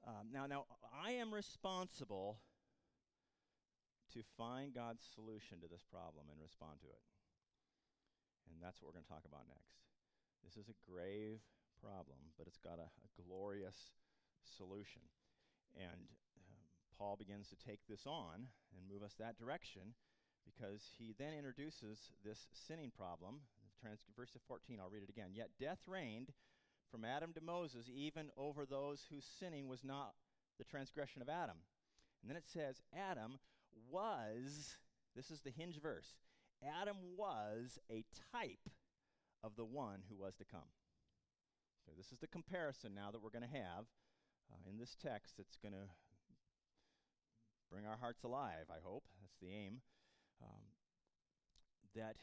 um, 0.03 0.29
now, 0.31 0.45
now 0.45 0.65
I 0.91 1.11
am 1.17 1.33
responsible 1.33 2.39
to 4.13 4.23
find 4.37 4.73
God's 4.73 5.03
solution 5.15 5.59
to 5.61 5.67
this 5.67 5.83
problem 5.83 6.27
and 6.31 6.39
respond 6.41 6.79
to 6.81 6.87
it. 6.87 7.03
And 8.47 8.61
that's 8.61 8.79
what 8.79 8.91
we're 8.91 8.99
going 8.99 9.09
to 9.09 9.15
talk 9.15 9.27
about 9.27 9.49
next. 9.49 9.83
This 10.45 10.55
is 10.55 10.69
a 10.69 10.77
grave 10.85 11.41
problem, 11.81 12.31
but 12.37 12.47
it's 12.47 12.61
got 12.61 12.77
a, 12.77 12.87
a 12.87 13.09
glorious 13.17 13.91
solution. 14.45 15.01
And 15.75 16.07
um, 16.39 16.63
Paul 16.97 17.17
begins 17.17 17.49
to 17.49 17.57
take 17.59 17.81
this 17.89 18.05
on 18.05 18.47
and 18.71 18.87
move 18.87 19.03
us 19.03 19.17
that 19.19 19.35
direction 19.35 19.97
because 20.45 20.93
he 20.97 21.17
then 21.17 21.33
introduces 21.33 22.13
this 22.23 22.47
sinning 22.53 22.93
problem. 22.95 23.41
Trans- 23.81 24.05
verse 24.15 24.31
14, 24.47 24.79
I'll 24.79 24.93
read 24.93 25.03
it 25.03 25.09
again. 25.09 25.33
Yet 25.33 25.49
death 25.59 25.81
reigned 25.87 26.31
from 26.95 27.03
Adam 27.03 27.33
to 27.33 27.41
Moses, 27.41 27.89
even 27.93 28.29
over 28.37 28.65
those 28.65 29.05
whose 29.11 29.25
sinning 29.37 29.67
was 29.67 29.83
not 29.83 30.13
the 30.57 30.63
transgression 30.63 31.21
of 31.21 31.27
Adam. 31.27 31.57
And 32.21 32.29
then 32.29 32.37
it 32.37 32.47
says, 32.47 32.79
Adam 32.95 33.37
was, 33.91 34.77
this 35.13 35.29
is 35.29 35.41
the 35.41 35.51
hinge 35.51 35.81
verse, 35.81 36.15
Adam 36.63 36.95
was 37.17 37.77
a 37.91 38.05
type 38.31 38.69
of 39.43 39.57
the 39.57 39.65
one 39.65 40.03
who 40.07 40.15
was 40.15 40.35
to 40.35 40.45
come. 40.45 40.71
So 41.85 41.91
this 41.97 42.13
is 42.13 42.19
the 42.19 42.27
comparison 42.27 42.95
now 42.95 43.11
that 43.11 43.21
we're 43.21 43.29
going 43.29 43.43
to 43.43 43.59
have 43.59 43.91
uh, 44.49 44.69
in 44.69 44.77
this 44.77 44.95
text 44.95 45.35
that's 45.35 45.57
going 45.57 45.73
to 45.73 45.89
bring 47.69 47.85
our 47.85 47.97
hearts 47.97 48.23
alive, 48.23 48.71
I 48.71 48.79
hope. 48.81 49.03
That's 49.19 49.35
the 49.41 49.51
aim. 49.51 49.81
Um, 50.41 50.63
that 51.93 52.15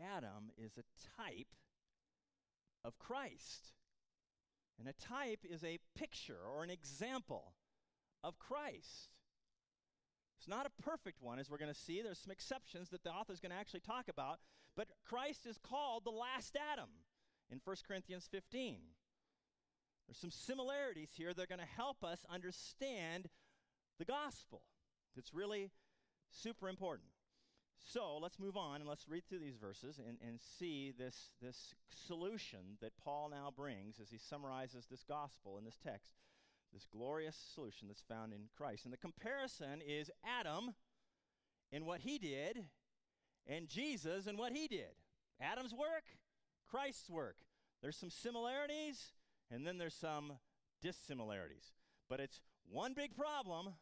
Adam 0.00 0.52
is 0.56 0.78
a 0.78 0.86
type 1.18 1.48
of 2.84 2.98
Christ. 2.98 3.72
And 4.78 4.88
a 4.88 4.92
type 4.92 5.40
is 5.48 5.62
a 5.64 5.78
picture 5.96 6.38
or 6.54 6.64
an 6.64 6.70
example 6.70 7.54
of 8.22 8.38
Christ. 8.38 9.10
It's 10.38 10.48
not 10.48 10.66
a 10.66 10.82
perfect 10.82 11.22
one, 11.22 11.38
as 11.38 11.48
we're 11.48 11.58
going 11.58 11.72
to 11.72 11.78
see. 11.78 12.02
There's 12.02 12.18
some 12.18 12.32
exceptions 12.32 12.90
that 12.90 13.02
the 13.02 13.10
author 13.10 13.32
is 13.32 13.40
going 13.40 13.52
to 13.52 13.58
actually 13.58 13.80
talk 13.80 14.08
about. 14.08 14.40
But 14.76 14.88
Christ 15.06 15.46
is 15.46 15.58
called 15.58 16.04
the 16.04 16.10
last 16.10 16.56
Adam 16.72 16.90
in 17.50 17.60
1 17.64 17.76
Corinthians 17.86 18.28
15. 18.30 18.78
There's 20.06 20.18
some 20.18 20.30
similarities 20.30 21.10
here 21.16 21.32
that 21.32 21.42
are 21.42 21.46
going 21.46 21.60
to 21.60 21.76
help 21.76 22.04
us 22.04 22.26
understand 22.28 23.28
the 23.98 24.04
gospel. 24.04 24.62
It's 25.16 25.32
really 25.32 25.70
super 26.30 26.68
important. 26.68 27.08
So 27.82 28.18
let's 28.20 28.38
move 28.38 28.56
on 28.56 28.80
and 28.80 28.88
let's 28.88 29.08
read 29.08 29.24
through 29.28 29.40
these 29.40 29.56
verses 29.56 29.98
and, 29.98 30.16
and 30.26 30.40
see 30.58 30.92
this, 30.96 31.32
this 31.42 31.74
solution 31.90 32.78
that 32.80 32.96
Paul 33.02 33.28
now 33.30 33.52
brings 33.54 34.00
as 34.00 34.10
he 34.10 34.18
summarizes 34.18 34.86
this 34.90 35.04
gospel 35.04 35.58
in 35.58 35.64
this 35.64 35.78
text, 35.82 36.14
this 36.72 36.86
glorious 36.90 37.36
solution 37.54 37.88
that's 37.88 38.02
found 38.02 38.32
in 38.32 38.48
Christ. 38.56 38.84
And 38.84 38.92
the 38.92 38.98
comparison 38.98 39.80
is 39.86 40.10
Adam 40.24 40.74
and 41.72 41.86
what 41.86 42.00
he 42.00 42.18
did, 42.18 42.64
and 43.46 43.68
Jesus 43.68 44.26
and 44.26 44.38
what 44.38 44.52
he 44.52 44.68
did. 44.68 44.94
Adam's 45.40 45.74
work, 45.74 46.04
Christ's 46.70 47.10
work. 47.10 47.36
There's 47.82 47.96
some 47.96 48.10
similarities, 48.10 49.12
and 49.50 49.66
then 49.66 49.76
there's 49.76 49.94
some 49.94 50.34
dissimilarities. 50.80 51.72
But 52.08 52.20
it's 52.20 52.40
one 52.70 52.94
big 52.94 53.16
problem 53.16 53.74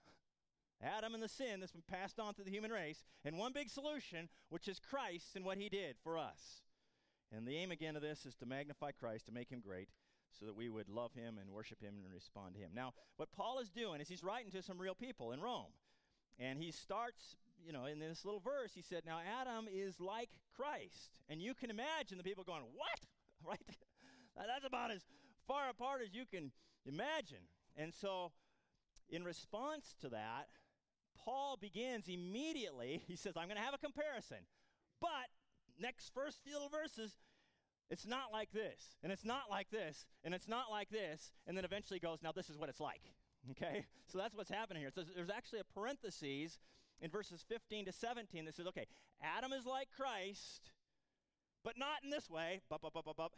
Adam 0.82 1.14
and 1.14 1.22
the 1.22 1.28
sin 1.28 1.60
that's 1.60 1.72
been 1.72 1.82
passed 1.88 2.18
on 2.18 2.34
to 2.34 2.42
the 2.42 2.50
human 2.50 2.70
race, 2.70 3.04
and 3.24 3.38
one 3.38 3.52
big 3.52 3.70
solution, 3.70 4.28
which 4.48 4.68
is 4.68 4.80
Christ 4.80 5.36
and 5.36 5.44
what 5.44 5.58
he 5.58 5.68
did 5.68 5.96
for 6.02 6.18
us. 6.18 6.62
And 7.34 7.46
the 7.46 7.56
aim 7.56 7.70
again 7.70 7.96
of 7.96 8.02
this 8.02 8.26
is 8.26 8.34
to 8.36 8.46
magnify 8.46 8.90
Christ, 8.92 9.26
to 9.26 9.32
make 9.32 9.48
him 9.48 9.60
great, 9.60 9.88
so 10.38 10.46
that 10.46 10.56
we 10.56 10.68
would 10.68 10.88
love 10.88 11.12
him 11.14 11.38
and 11.40 11.50
worship 11.50 11.80
him 11.80 11.94
and 12.04 12.12
respond 12.12 12.54
to 12.54 12.60
him. 12.60 12.70
Now, 12.74 12.92
what 13.16 13.32
Paul 13.32 13.58
is 13.60 13.70
doing 13.70 14.00
is 14.00 14.08
he's 14.08 14.24
writing 14.24 14.50
to 14.52 14.62
some 14.62 14.78
real 14.78 14.94
people 14.94 15.32
in 15.32 15.40
Rome. 15.40 15.72
And 16.38 16.58
he 16.58 16.72
starts, 16.72 17.36
you 17.64 17.72
know, 17.72 17.84
in 17.84 17.98
this 17.98 18.24
little 18.24 18.40
verse, 18.40 18.72
he 18.74 18.82
said, 18.82 19.02
Now 19.06 19.20
Adam 19.40 19.66
is 19.72 20.00
like 20.00 20.30
Christ. 20.56 21.18
And 21.28 21.40
you 21.40 21.54
can 21.54 21.70
imagine 21.70 22.18
the 22.18 22.24
people 22.24 22.44
going, 22.44 22.62
What? 22.74 23.00
right? 23.46 23.60
That's 24.36 24.66
about 24.66 24.90
as 24.90 25.02
far 25.46 25.68
apart 25.70 26.00
as 26.02 26.14
you 26.14 26.24
can 26.24 26.52
imagine. 26.86 27.44
And 27.76 27.92
so, 27.92 28.32
in 29.10 29.24
response 29.24 29.94
to 30.00 30.08
that, 30.10 30.48
Paul 31.24 31.58
begins 31.60 32.08
immediately. 32.08 33.02
He 33.08 33.16
says, 33.16 33.34
I'm 33.36 33.46
going 33.46 33.56
to 33.56 33.62
have 33.62 33.74
a 33.74 33.78
comparison. 33.78 34.38
But, 35.00 35.28
next 35.78 36.12
first 36.14 36.38
few 36.44 36.58
verses, 36.70 37.16
it's 37.90 38.06
not 38.06 38.32
like 38.32 38.50
this, 38.52 38.96
and 39.02 39.12
it's 39.12 39.24
not 39.24 39.50
like 39.50 39.70
this, 39.70 40.06
and 40.24 40.34
it's 40.34 40.48
not 40.48 40.70
like 40.70 40.88
this, 40.88 41.30
and 41.46 41.56
then 41.56 41.64
eventually 41.64 41.98
goes, 41.98 42.22
Now 42.22 42.32
this 42.32 42.48
is 42.48 42.56
what 42.56 42.68
it's 42.68 42.80
like. 42.80 43.02
Okay? 43.50 43.86
So 44.06 44.18
that's 44.18 44.36
what's 44.36 44.48
happening 44.48 44.82
here. 44.82 44.92
So 44.94 45.02
there's 45.16 45.28
actually 45.28 45.58
a 45.58 45.74
parenthesis 45.74 46.60
in 47.00 47.10
verses 47.10 47.44
15 47.48 47.86
to 47.86 47.92
17 47.92 48.44
that 48.44 48.54
says, 48.54 48.68
Okay, 48.68 48.86
Adam 49.20 49.52
is 49.52 49.66
like 49.66 49.88
Christ, 49.96 50.70
but 51.64 51.76
not 51.76 52.04
in 52.04 52.10
this 52.10 52.30
way, 52.30 52.60
bup, 52.70 52.82
bup, 52.82 52.94
bup, 52.94 53.32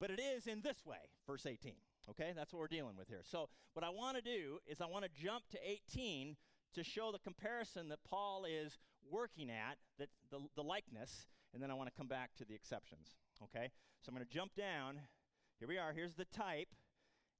but 0.00 0.12
it 0.12 0.20
is 0.20 0.46
in 0.46 0.62
this 0.62 0.86
way, 0.86 1.10
verse 1.26 1.44
18. 1.44 1.72
Okay? 2.10 2.32
That's 2.36 2.52
what 2.52 2.60
we're 2.60 2.68
dealing 2.68 2.96
with 2.96 3.08
here. 3.08 3.22
So 3.24 3.48
what 3.74 3.84
I 3.84 3.90
want 3.90 4.16
to 4.16 4.22
do 4.22 4.58
is 4.64 4.80
I 4.80 4.86
want 4.86 5.04
to 5.04 5.10
jump 5.10 5.42
to 5.50 5.58
18 5.64 6.36
to 6.74 6.84
show 6.84 7.12
the 7.12 7.18
comparison 7.18 7.88
that 7.88 7.98
Paul 8.08 8.44
is 8.44 8.78
working 9.10 9.50
at, 9.50 9.78
that 9.98 10.08
the, 10.30 10.38
the 10.56 10.62
likeness, 10.62 11.26
and 11.54 11.62
then 11.62 11.70
I 11.70 11.74
want 11.74 11.88
to 11.88 11.96
come 11.96 12.08
back 12.08 12.30
to 12.38 12.44
the 12.44 12.54
exceptions. 12.54 13.16
Okay? 13.42 13.70
So 14.02 14.10
I'm 14.10 14.14
going 14.14 14.26
to 14.26 14.32
jump 14.32 14.54
down. 14.54 15.00
Here 15.58 15.68
we 15.68 15.78
are. 15.78 15.92
Here's 15.92 16.14
the 16.14 16.26
type, 16.26 16.68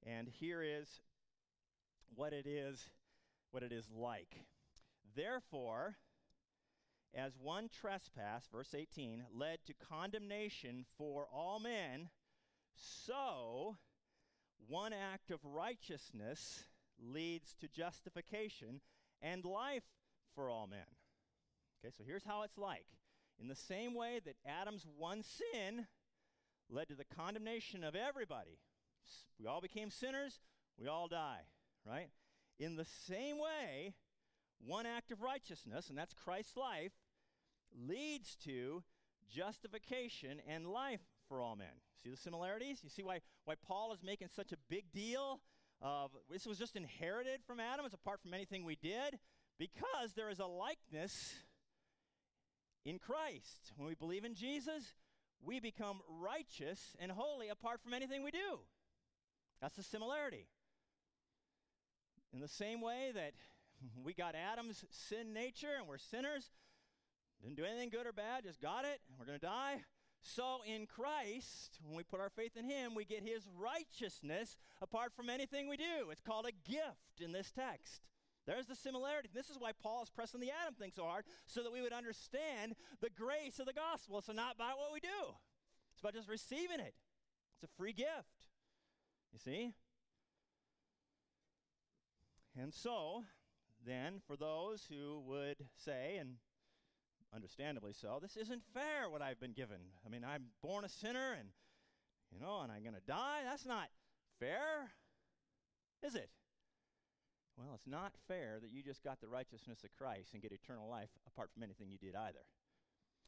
and 0.07 0.29
here 0.29 0.63
is 0.63 0.89
what 2.15 2.33
it 2.33 2.47
is, 2.47 2.89
what 3.51 3.63
it 3.63 3.73
is 3.73 3.87
like. 3.95 4.37
Therefore, 5.15 5.97
as 7.15 7.33
one 7.41 7.69
trespass, 7.69 8.49
verse 8.51 8.75
18, 8.75 9.25
led 9.35 9.59
to 9.67 9.75
condemnation 9.75 10.85
for 10.97 11.27
all 11.33 11.61
men, 11.61 12.09
so 12.75 13.77
one 14.67 14.93
act 14.93 15.31
of 15.31 15.41
righteousness 15.45 16.65
leads 17.01 17.55
to 17.61 17.69
justification 17.69 18.81
and 19.23 19.45
life 19.45 19.85
for 20.35 20.51
all 20.51 20.67
men. 20.67 20.81
Okay, 21.85 21.93
so 21.97 22.05
here's 22.07 22.25
how 22.25 22.43
it's 22.43 22.59
like. 22.59 22.87
In 23.41 23.49
the 23.49 23.55
same 23.55 23.95
way 23.95 24.21
that 24.25 24.37
Adam's 24.47 24.87
one 24.97 25.23
sin 25.23 25.87
led 26.69 26.89
to 26.89 26.95
the 26.95 27.05
condemnation 27.05 27.85
of 27.85 27.95
everybody, 27.95 28.59
we 29.39 29.47
all 29.47 29.61
became 29.61 29.91
sinners, 29.91 30.41
we 30.79 30.89
all 30.89 31.09
die, 31.09 31.43
right? 31.87 32.09
In 32.59 32.77
the 32.77 32.85
same 32.85 33.39
way, 33.39 33.95
one 34.65 34.87
act 34.87 35.13
of 35.13 35.23
righteousness, 35.23 35.89
and 35.89 35.97
that's 35.97 36.15
Christ's 36.15 36.57
life, 36.57 36.93
leads 37.87 38.35
to 38.45 38.83
justification 39.31 40.41
and 40.49 40.67
life 40.67 41.01
for 41.29 41.41
all 41.41 41.55
men. 41.55 41.83
See 42.03 42.11
the 42.11 42.17
similarities? 42.17 42.81
You 42.83 42.91
see 42.91 43.03
why, 43.03 43.21
why 43.45 43.55
Paul 43.67 43.93
is 43.93 44.03
making 44.03 44.29
such 44.35 44.53
a 44.53 44.57
big 44.69 44.91
deal 44.93 45.41
this 46.31 46.47
was 46.47 46.59
just 46.59 46.77
inherited 46.77 47.41
from 47.47 47.61
Adam, 47.61 47.85
it's 47.85 47.95
apart 47.95 48.21
from 48.21 48.35
anything 48.35 48.65
we 48.65 48.77
did, 48.77 49.19
because 49.59 50.15
there 50.15 50.31
is 50.31 50.39
a 50.39 50.47
likeness 50.47 51.35
in 52.85 52.99
Christ. 52.99 53.73
When 53.77 53.89
we 53.89 53.95
believe 53.95 54.25
in 54.25 54.35
Jesus, 54.35 54.95
we 55.43 55.61
become 55.61 56.01
righteous 56.09 56.97
and 56.99 57.13
holy 57.13 57.49
apart 57.49 57.81
from 57.83 57.95
anything 57.95 58.23
we 58.23 58.31
do. 58.31 58.61
That's 59.61 59.77
the 59.77 59.83
similarity. 59.83 60.47
In 62.33 62.41
the 62.41 62.49
same 62.49 62.81
way 62.81 63.13
that 63.15 63.33
we 64.03 64.15
got 64.15 64.35
Adam's 64.35 64.85
sin 64.91 65.33
nature 65.33 65.77
and 65.79 65.87
we're 65.87 65.99
sinners, 65.99 66.51
didn't 67.43 67.57
do 67.57 67.65
anything 67.65 67.91
good 67.91 68.07
or 68.07 68.13
bad, 68.13 68.45
just 68.45 68.61
got 68.61 68.85
it, 68.85 69.01
and 69.09 69.19
we're 69.19 69.27
going 69.27 69.39
to 69.39 69.47
die. 69.47 69.83
So 70.23 70.61
in 70.67 70.87
Christ, 70.87 71.79
when 71.85 71.97
we 71.97 72.03
put 72.03 72.21
our 72.21 72.31
faith 72.31 72.57
in 72.57 72.65
Him, 72.65 72.95
we 72.95 73.05
get 73.05 73.23
His 73.23 73.49
righteousness 73.59 74.57
apart 74.83 75.13
from 75.15 75.31
anything 75.31 75.69
we 75.69 75.77
do. 75.77 76.11
It's 76.11 76.21
called 76.21 76.47
a 76.47 76.71
gift 76.71 77.21
in 77.21 77.33
this 77.33 77.51
text. 77.51 78.03
There's 78.47 78.67
the 78.67 78.75
similarity. 78.75 79.29
This 79.35 79.51
is 79.51 79.57
why 79.59 79.73
Paul 79.83 80.03
is 80.03 80.11
pressing 80.11 80.41
the 80.41 80.51
Adam 80.51 80.75
thing 80.75 80.91
so 80.95 81.05
hard, 81.05 81.25
so 81.47 81.63
that 81.63 81.73
we 81.73 81.83
would 81.83 81.93
understand 81.93 82.75
the 83.01 83.11
grace 83.11 83.59
of 83.59 83.67
the 83.67 83.73
gospel. 83.73 84.23
So 84.23 84.33
not 84.33 84.55
about 84.55 84.79
what 84.79 84.93
we 84.93 85.01
do, 85.01 85.35
it's 85.93 86.01
about 86.01 86.15
just 86.15 86.29
receiving 86.29 86.81
it. 86.81 86.95
It's 87.55 87.65
a 87.65 87.77
free 87.77 87.93
gift. 87.93 88.49
You 89.33 89.39
see? 89.39 89.75
And 92.61 92.73
so, 92.73 93.25
then, 93.87 94.21
for 94.27 94.37
those 94.37 94.87
who 94.89 95.23
would 95.27 95.67
say, 95.77 96.17
and 96.19 96.37
understandably 97.35 97.93
so, 97.93 98.19
this 98.21 98.37
isn't 98.37 98.63
fair 98.75 99.09
what 99.11 99.23
I've 99.23 99.41
been 99.41 99.53
given. 99.53 99.79
I 100.05 100.09
mean, 100.09 100.25
I'm 100.25 100.45
born 100.63 100.85
a 100.85 100.89
sinner 100.89 101.37
and, 101.39 101.49
you 102.33 102.41
know, 102.41 102.61
and 102.63 102.73
I'm 102.73 102.83
going 102.83 102.95
to 102.95 103.07
die. 103.07 103.41
That's 103.45 103.67
not 103.67 103.89
fair, 104.41 104.91
is 106.03 106.15
it? 106.15 106.31
Well, 107.57 107.75
it's 107.75 107.87
not 107.87 108.13
fair 108.29 108.59
that 108.63 108.71
you 108.71 108.83
just 108.83 109.03
got 109.03 109.21
the 109.21 109.29
righteousness 109.29 109.83
of 109.83 109.91
Christ 109.99 110.33
and 110.33 110.43
get 110.43 110.53
eternal 110.53 110.89
life 110.89 111.11
apart 111.27 111.51
from 111.53 111.65
anything 111.65 111.91
you 111.91 111.99
did 111.99 112.15
either. 112.15 112.47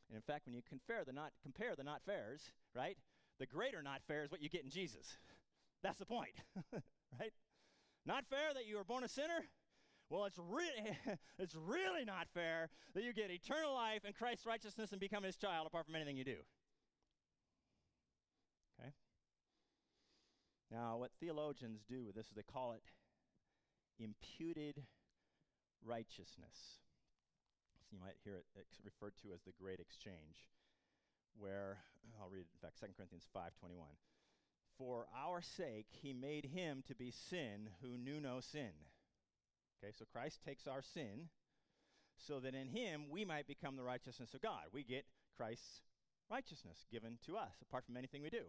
And 0.09 0.17
in 0.17 0.23
fact, 0.23 0.47
when 0.47 0.55
you 0.55 0.63
compare 0.69 1.05
the 1.05 1.13
not 1.13 1.33
compare 1.43 1.75
the 1.77 1.85
not 1.85 2.03
fairs, 2.07 2.53
right? 2.75 2.97
The 3.39 3.47
greater 3.47 3.83
not 3.83 4.03
fair 4.07 4.23
is 4.23 4.31
what 4.31 4.43
you 4.43 4.49
get 4.49 4.65
in 4.65 4.71
Jesus. 4.71 5.19
That's 5.83 5.99
the 5.99 6.07
point, 6.07 6.35
right? 7.19 7.33
Not 8.07 8.25
fair 8.31 8.55
that 8.55 8.67
you 8.67 8.77
were 8.77 8.85
born 8.85 9.05
a 9.05 9.09
sinner, 9.09 9.47
well, 10.11 10.25
it's 10.25 10.39
really, 10.39 10.99
it's 11.39 11.55
really 11.55 12.05
not 12.05 12.27
fair 12.35 12.69
that 12.95 13.05
you 13.05 13.13
get 13.13 13.31
eternal 13.31 13.73
life 13.73 14.03
and 14.05 14.15
Christ's 14.15 14.45
righteousness 14.45 14.91
and 14.91 15.01
become 15.01 15.23
his 15.23 15.37
child 15.37 15.69
apart 15.69 15.87
from 15.87 15.95
anything 15.95 16.17
you 16.17 16.25
do. 16.25 16.43
Okay? 18.79 18.91
Now, 20.71 20.97
what 20.97 21.13
theologians 21.21 21.83
do 21.89 22.05
with 22.05 22.17
this 22.17 22.27
is 22.27 22.33
they 22.35 22.43
call 22.43 22.73
it 22.73 22.83
imputed 24.01 24.83
righteousness. 25.87 26.83
So 27.79 27.97
you 27.97 27.99
might 28.01 28.19
hear 28.25 28.35
it 28.35 28.45
ex- 28.59 28.83
referred 28.85 29.15
to 29.23 29.33
as 29.33 29.43
the 29.43 29.53
great 29.53 29.79
exchange, 29.79 30.47
where 31.39 31.79
I'll 32.21 32.29
read 32.29 32.47
in 32.51 32.61
fact 32.61 32.81
2 32.81 32.87
Corinthians 32.97 33.29
5:21. 33.35 33.95
For 34.77 35.07
our 35.15 35.41
sake 35.41 35.87
he 35.91 36.13
made 36.13 36.47
him 36.47 36.83
to 36.89 36.95
be 36.95 37.11
sin 37.11 37.69
who 37.83 37.99
knew 37.99 38.19
no 38.19 38.41
sin 38.41 38.73
Okay, 39.83 39.93
so 39.99 40.05
Christ 40.13 40.41
takes 40.45 40.67
our 40.67 40.83
sin 40.83 41.29
so 42.19 42.39
that 42.41 42.55
in 42.55 42.69
him 42.69 43.05
we 43.11 43.25
might 43.25 43.47
become 43.47 43.77
the 43.77 43.83
righteousness 43.83 44.35
of 44.35 44.43
God. 44.43 44.69
We 44.73 44.85
get 44.85 45.05
Christ's 45.37 45.81
righteousness 46.31 46.85
given 46.93 47.19
to 47.27 47.37
us 47.37 47.55
apart 47.63 47.87
from 47.87 47.97
anything 47.97 48.23
we 48.23 48.31
do. 48.31 48.45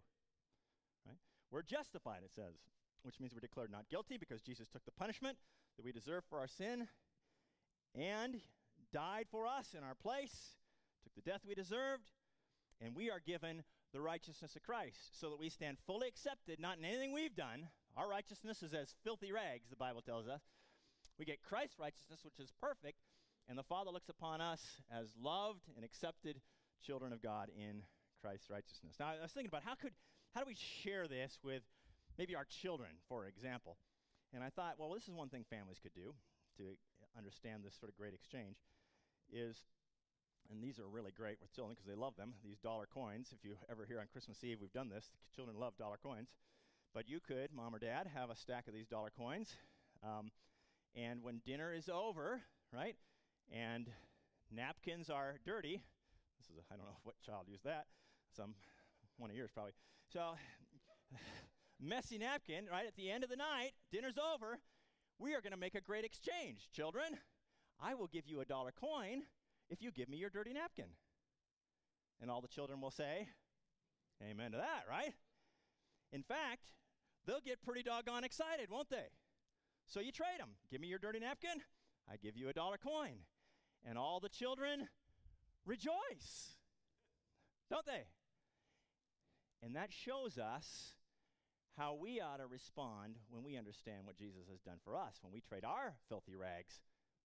Right? 1.08 1.17
We're 1.52 1.63
justified, 1.63 2.22
it 2.26 2.34
says, 2.36 2.56
which 3.04 3.20
means 3.20 3.34
we're 3.34 3.39
declared 3.39 3.72
not 3.72 3.89
guilty 3.89 4.17
because 4.17 4.41
Jesus 4.41 4.67
took 4.67 4.84
the 4.86 4.91
punishment 4.91 5.38
that 5.78 5.86
we 5.86 5.91
deserve 5.94 6.24
for 6.30 6.39
our 6.39 6.48
sin 6.48 6.88
and 7.96 8.41
died 8.91 9.26
for 9.32 9.48
us 9.48 9.74
in 9.78 9.84
our 9.84 9.96
place, 9.96 10.58
took 11.04 11.15
the 11.15 11.30
death 11.30 11.41
we 11.48 11.56
deserved, 11.56 12.12
and 12.82 12.96
we 12.96 13.10
are 13.10 13.22
given 13.26 13.63
the 13.94 14.02
righteousness 14.02 14.56
of 14.56 14.63
Christ 14.63 15.20
so 15.20 15.30
that 15.30 15.39
we 15.39 15.50
stand 15.50 15.78
fully 15.86 16.08
accepted, 16.08 16.60
not 16.60 16.78
in 16.78 16.86
anything 16.86 17.13
we've 17.13 17.36
done. 17.36 17.67
Our 17.96 18.10
righteousness 18.10 18.63
is 18.63 18.74
as 18.74 18.96
filthy 19.04 19.32
rags, 19.32 19.70
the 19.70 19.76
Bible 19.76 20.02
tells 20.02 20.28
us 20.28 20.41
we 21.21 21.25
get 21.25 21.38
Christ's 21.45 21.77
righteousness, 21.77 22.25
which 22.25 22.41
is 22.41 22.49
perfect, 22.60 22.97
and 23.47 23.53
the 23.53 23.69
Father 23.69 23.91
looks 23.91 24.10
upon 24.10 24.41
us 24.41 24.57
as 24.89 25.05
loved 25.21 25.62
and 25.75 25.86
accepted 25.86 26.41
children 26.81 27.13
of 27.13 27.21
God 27.21 27.49
in 27.53 27.86
Christ's 28.25 28.49
righteousness. 28.49 28.97
Now, 28.99 29.13
I 29.13 29.21
was 29.21 29.29
thinking 29.29 29.53
about 29.53 29.62
how 29.62 29.75
could 29.75 29.93
how 30.34 30.41
do 30.41 30.47
we 30.47 30.57
share 30.81 31.07
this 31.07 31.38
with 31.43 31.62
maybe 32.17 32.34
our 32.34 32.47
children, 32.49 32.89
for 33.07 33.27
example? 33.27 33.77
And 34.34 34.43
I 34.43 34.49
thought, 34.49 34.79
well, 34.79 34.89
this 34.89 35.05
is 35.05 35.13
one 35.13 35.29
thing 35.29 35.45
families 35.47 35.77
could 35.77 35.93
do 35.93 36.15
to 36.57 36.73
understand 37.15 37.62
this 37.62 37.77
sort 37.77 37.91
of 37.91 37.97
great 38.01 38.15
exchange 38.15 38.57
is 39.29 39.62
and 40.49 40.57
these 40.63 40.79
are 40.79 40.88
really 40.89 41.12
great 41.12 41.38
with 41.39 41.53
children 41.53 41.77
because 41.77 41.86
they 41.86 42.01
love 42.01 42.15
them, 42.17 42.34
these 42.43 42.57
dollar 42.57 42.88
coins. 42.91 43.29
If 43.31 43.45
you 43.45 43.53
ever 43.69 43.86
hear 43.86 43.99
on 43.99 44.07
Christmas 44.12 44.43
Eve, 44.43 44.57
we've 44.60 44.73
done 44.73 44.89
this. 44.89 45.12
Children 45.36 45.60
love 45.60 45.77
dollar 45.77 45.99
coins. 46.01 46.34
But 46.95 47.07
you 47.07 47.19
could, 47.19 47.53
mom 47.53 47.75
or 47.75 47.79
dad, 47.79 48.10
have 48.12 48.31
a 48.31 48.36
stack 48.36 48.67
of 48.67 48.73
these 48.73 48.88
dollar 48.88 49.12
coins. 49.15 49.53
Um, 50.03 50.31
and 50.95 51.23
when 51.23 51.41
dinner 51.45 51.73
is 51.73 51.89
over, 51.89 52.41
right, 52.73 52.95
and 53.51 53.89
napkins 54.51 55.10
are 55.10 55.36
dirty, 55.45 55.82
this 56.39 56.49
is, 56.49 56.63
I 56.71 56.75
don't 56.75 56.86
know 56.86 56.97
what 57.04 57.19
child 57.21 57.45
used 57.47 57.63
that, 57.65 57.86
some, 58.36 58.56
one 59.17 59.30
of 59.30 59.36
yours 59.36 59.51
probably. 59.54 59.73
So, 60.12 60.34
messy 61.80 62.17
napkin, 62.17 62.65
right, 62.71 62.88
at 62.88 62.95
the 62.95 63.10
end 63.10 63.23
of 63.23 63.30
the 63.30 63.36
night, 63.36 63.71
dinner's 63.91 64.17
over, 64.17 64.60
we 65.19 65.34
are 65.34 65.41
going 65.41 65.51
to 65.51 65.58
make 65.58 65.75
a 65.75 65.82
great 65.82 66.04
exchange. 66.04 66.69
Children, 66.73 67.17
I 67.80 67.93
will 67.95 68.08
give 68.08 68.27
you 68.27 68.41
a 68.41 68.45
dollar 68.45 68.71
coin 68.71 69.23
if 69.69 69.82
you 69.82 69.91
give 69.91 70.10
me 70.10 70.17
your 70.17 70.30
dirty 70.30 70.54
napkin. 70.54 70.89
And 72.21 72.30
all 72.30 72.41
the 72.41 72.47
children 72.47 72.82
will 72.82 72.91
say, 72.91 73.27
Amen 74.23 74.51
to 74.51 74.58
that, 74.58 74.84
right? 74.88 75.13
In 76.12 76.21
fact, 76.21 76.67
they'll 77.25 77.41
get 77.41 77.63
pretty 77.63 77.82
doggone 77.82 78.23
excited, 78.23 78.69
won't 78.69 78.89
they? 78.89 79.08
So 79.88 80.00
you 80.00 80.12
trade 80.12 80.39
them. 80.39 80.50
Give 80.70 80.82
me 80.82 80.88
your 80.88 81.00
dirty 81.00 81.20
napkin, 81.20 81.62
I 82.10 82.17
give 82.17 82.38
you 82.38 82.50
a 82.50 82.54
dollar 82.54 82.78
coin. 82.78 83.26
And 83.84 83.98
all 83.98 84.20
the 84.20 84.30
children 84.30 84.88
rejoice, 85.65 86.56
don't 87.70 87.86
they? 87.86 88.06
And 89.63 89.76
that 89.76 89.91
shows 89.91 90.38
us 90.38 90.94
how 91.78 91.96
we 92.00 92.20
ought 92.20 92.38
to 92.38 92.48
respond 92.48 93.15
when 93.30 93.44
we 93.44 93.58
understand 93.58 94.06
what 94.06 94.17
Jesus 94.17 94.48
has 94.52 94.62
done 94.62 94.78
for 94.84 94.96
us, 94.96 95.20
when 95.22 95.34
we 95.34 95.41
trade 95.41 95.63
our 95.63 95.94
filthy 96.10 96.36
rags 96.36 96.82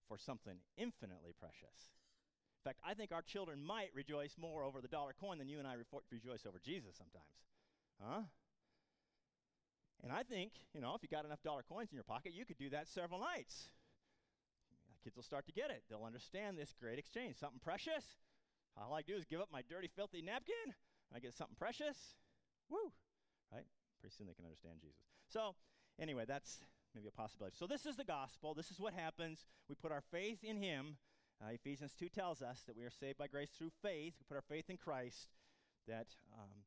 for 0.07 0.17
something 0.17 0.57
infinitely 0.77 1.33
precious. 1.37 1.91
In 2.63 2.69
fact, 2.69 2.79
I 2.85 2.93
think 2.93 3.11
our 3.11 3.21
children 3.21 3.63
might 3.63 3.89
rejoice 3.93 4.35
more 4.39 4.63
over 4.63 4.81
the 4.81 4.87
dollar 4.87 5.13
coin 5.19 5.37
than 5.37 5.49
you 5.49 5.59
and 5.59 5.67
I 5.67 5.75
rejoice 6.11 6.45
over 6.47 6.59
Jesus 6.63 6.95
sometimes. 6.97 7.37
Huh? 8.01 8.21
And 10.03 10.11
I 10.11 10.23
think, 10.23 10.51
you 10.73 10.81
know, 10.81 10.93
if 10.95 11.01
you 11.01 11.09
got 11.09 11.25
enough 11.25 11.41
dollar 11.43 11.63
coins 11.67 11.89
in 11.91 11.95
your 11.95 12.03
pocket, 12.03 12.33
you 12.33 12.45
could 12.45 12.57
do 12.57 12.69
that 12.69 12.87
several 12.87 13.19
nights. 13.19 13.69
Kids 15.03 15.15
will 15.15 15.23
start 15.23 15.45
to 15.45 15.53
get 15.53 15.71
it. 15.71 15.83
They'll 15.89 16.03
understand 16.03 16.57
this 16.57 16.75
great 16.79 16.99
exchange. 16.99 17.37
Something 17.37 17.61
precious. 17.63 18.03
All 18.75 18.93
I 18.93 19.01
do 19.01 19.15
is 19.15 19.23
give 19.23 19.39
up 19.39 19.47
my 19.51 19.61
dirty, 19.69 19.89
filthy 19.95 20.21
napkin. 20.21 20.55
and 20.65 21.15
I 21.15 21.19
get 21.19 21.33
something 21.33 21.55
precious. 21.57 21.95
Woo! 22.69 22.91
Right? 23.51 23.63
Pretty 24.01 24.15
soon 24.17 24.27
they 24.27 24.33
can 24.33 24.43
understand 24.43 24.79
Jesus. 24.81 24.99
So, 25.29 25.55
anyway, 25.97 26.25
that's 26.27 26.57
maybe 26.93 27.07
a 27.07 27.11
possibility. 27.11 27.55
So, 27.57 27.67
this 27.67 27.85
is 27.85 27.95
the 27.95 28.03
gospel. 28.03 28.53
This 28.53 28.69
is 28.69 28.79
what 28.79 28.93
happens. 28.93 29.45
We 29.69 29.75
put 29.75 29.93
our 29.93 30.03
faith 30.11 30.43
in 30.43 30.57
Him. 30.57 30.97
Uh, 31.41 31.51
Ephesians 31.53 31.93
2 31.97 32.09
tells 32.09 32.41
us 32.41 32.63
that 32.67 32.75
we 32.75 32.83
are 32.83 32.91
saved 32.91 33.17
by 33.17 33.27
grace 33.27 33.51
through 33.57 33.71
faith. 33.81 34.13
We 34.19 34.25
put 34.27 34.35
our 34.35 34.49
faith 34.49 34.69
in 34.69 34.75
Christ, 34.75 35.29
that 35.87 36.07
um, 36.33 36.65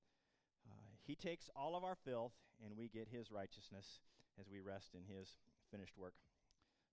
He 1.11 1.17
takes 1.17 1.51
all 1.57 1.75
of 1.75 1.83
our 1.83 1.97
filth, 2.05 2.39
and 2.65 2.77
we 2.79 2.87
get 2.87 3.09
His 3.11 3.33
righteousness 3.33 3.99
as 4.39 4.49
we 4.49 4.61
rest 4.61 4.95
in 4.95 5.03
His 5.13 5.39
finished 5.73 5.99
work 5.99 6.15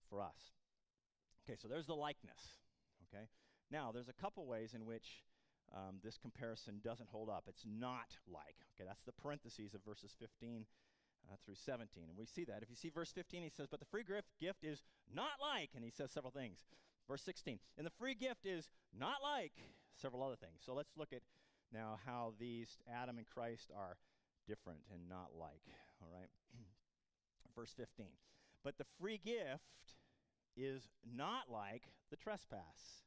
for 0.10 0.24
us. 0.24 0.58
Okay, 1.46 1.56
so 1.62 1.68
there's 1.68 1.86
the 1.86 1.94
likeness. 1.94 2.58
Okay? 3.06 3.26
Now, 3.70 3.92
there's 3.94 4.10
a 4.10 4.20
couple 4.20 4.48
ways 4.48 4.74
in 4.74 4.88
which 4.88 5.22
um, 5.72 6.02
this 6.04 6.18
comparison 6.18 6.82
doesn't 6.84 7.10
hold 7.12 7.30
up. 7.30 7.44
It's 7.48 7.64
not 7.64 8.18
like. 8.26 8.58
Okay, 8.74 8.88
that's 8.88 9.04
the 9.06 9.12
parentheses 9.12 9.76
of 9.76 9.86
verses 9.86 10.16
15 10.20 10.66
uh, 11.30 11.36
through 11.46 11.62
17. 11.64 12.06
And 12.10 12.18
we 12.18 12.26
see 12.26 12.44
that. 12.46 12.64
If 12.64 12.72
you 12.72 12.76
see 12.76 12.90
verse 12.90 13.12
15, 13.12 13.44
he 13.44 13.52
says, 13.52 13.68
But 13.70 13.80
the 13.80 13.86
free 13.86 14.04
gift, 14.04 14.30
gift 14.42 14.64
is 14.64 14.82
not 15.14 15.38
like, 15.40 15.70
and 15.76 15.86
he 15.86 15.92
says 15.92 16.10
several 16.10 16.32
things. 16.32 16.66
Verse 17.08 17.22
16, 17.22 17.60
and 17.78 17.86
the 17.86 17.94
free 18.00 18.16
gift 18.16 18.48
is 18.48 18.68
not 18.98 19.18
like 19.22 19.54
several 20.02 20.24
other 20.24 20.36
things. 20.36 20.58
So 20.66 20.74
let's 20.74 20.98
look 20.98 21.14
at 21.14 21.22
now 21.72 22.00
how 22.04 22.34
these 22.40 22.80
Adam 22.92 23.20
and 23.20 23.28
Christ 23.28 23.70
are 23.78 23.98
different 24.48 24.80
and 24.94 25.10
not 25.10 25.32
like. 25.38 25.68
All 26.02 26.10
right? 26.12 26.30
Verse 27.56 27.74
15. 27.76 28.08
But 28.64 28.78
the 28.78 28.86
free 29.00 29.20
gift 29.24 29.96
is 30.56 30.90
not 31.16 31.52
like 31.52 31.84
the 32.10 32.18
trespass. 32.18 33.04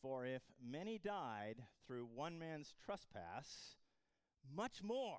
For 0.00 0.24
if 0.24 0.42
many 0.64 0.98
died 0.98 1.56
through 1.86 2.08
one 2.14 2.38
man's 2.38 2.72
trespass, 2.84 3.76
much 4.54 4.82
more, 4.82 5.18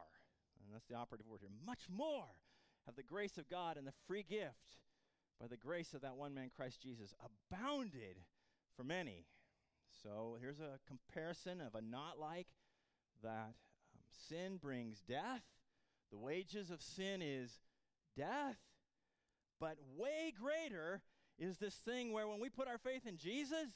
and 0.63 0.73
that's 0.73 0.87
the 0.87 0.95
operative 0.95 1.27
word 1.27 1.41
here, 1.41 1.49
much 1.65 1.83
more 1.89 2.25
have 2.85 2.95
the 2.95 3.03
grace 3.03 3.37
of 3.37 3.49
God 3.49 3.77
and 3.77 3.85
the 3.85 3.93
free 4.07 4.23
gift 4.27 4.77
by 5.39 5.47
the 5.47 5.57
grace 5.57 5.93
of 5.93 6.01
that 6.01 6.15
one 6.15 6.33
man, 6.33 6.49
Christ 6.55 6.81
Jesus, 6.81 7.13
abounded 7.19 8.17
for 8.75 8.83
many. 8.83 9.25
So 10.03 10.37
here's 10.39 10.59
a 10.59 10.79
comparison 10.87 11.61
of 11.61 11.75
a 11.75 11.81
not 11.81 12.19
like 12.19 12.47
that 13.23 13.53
sin 14.29 14.57
brings 14.57 15.01
death. 15.01 15.43
The 16.11 16.17
wages 16.17 16.69
of 16.71 16.81
sin 16.81 17.21
is 17.21 17.59
death. 18.17 18.57
But 19.59 19.77
way 19.97 20.33
greater 20.39 21.01
is 21.37 21.57
this 21.57 21.75
thing 21.75 22.11
where 22.11 22.27
when 22.27 22.39
we 22.39 22.49
put 22.49 22.67
our 22.67 22.77
faith 22.77 23.05
in 23.05 23.17
Jesus, 23.17 23.67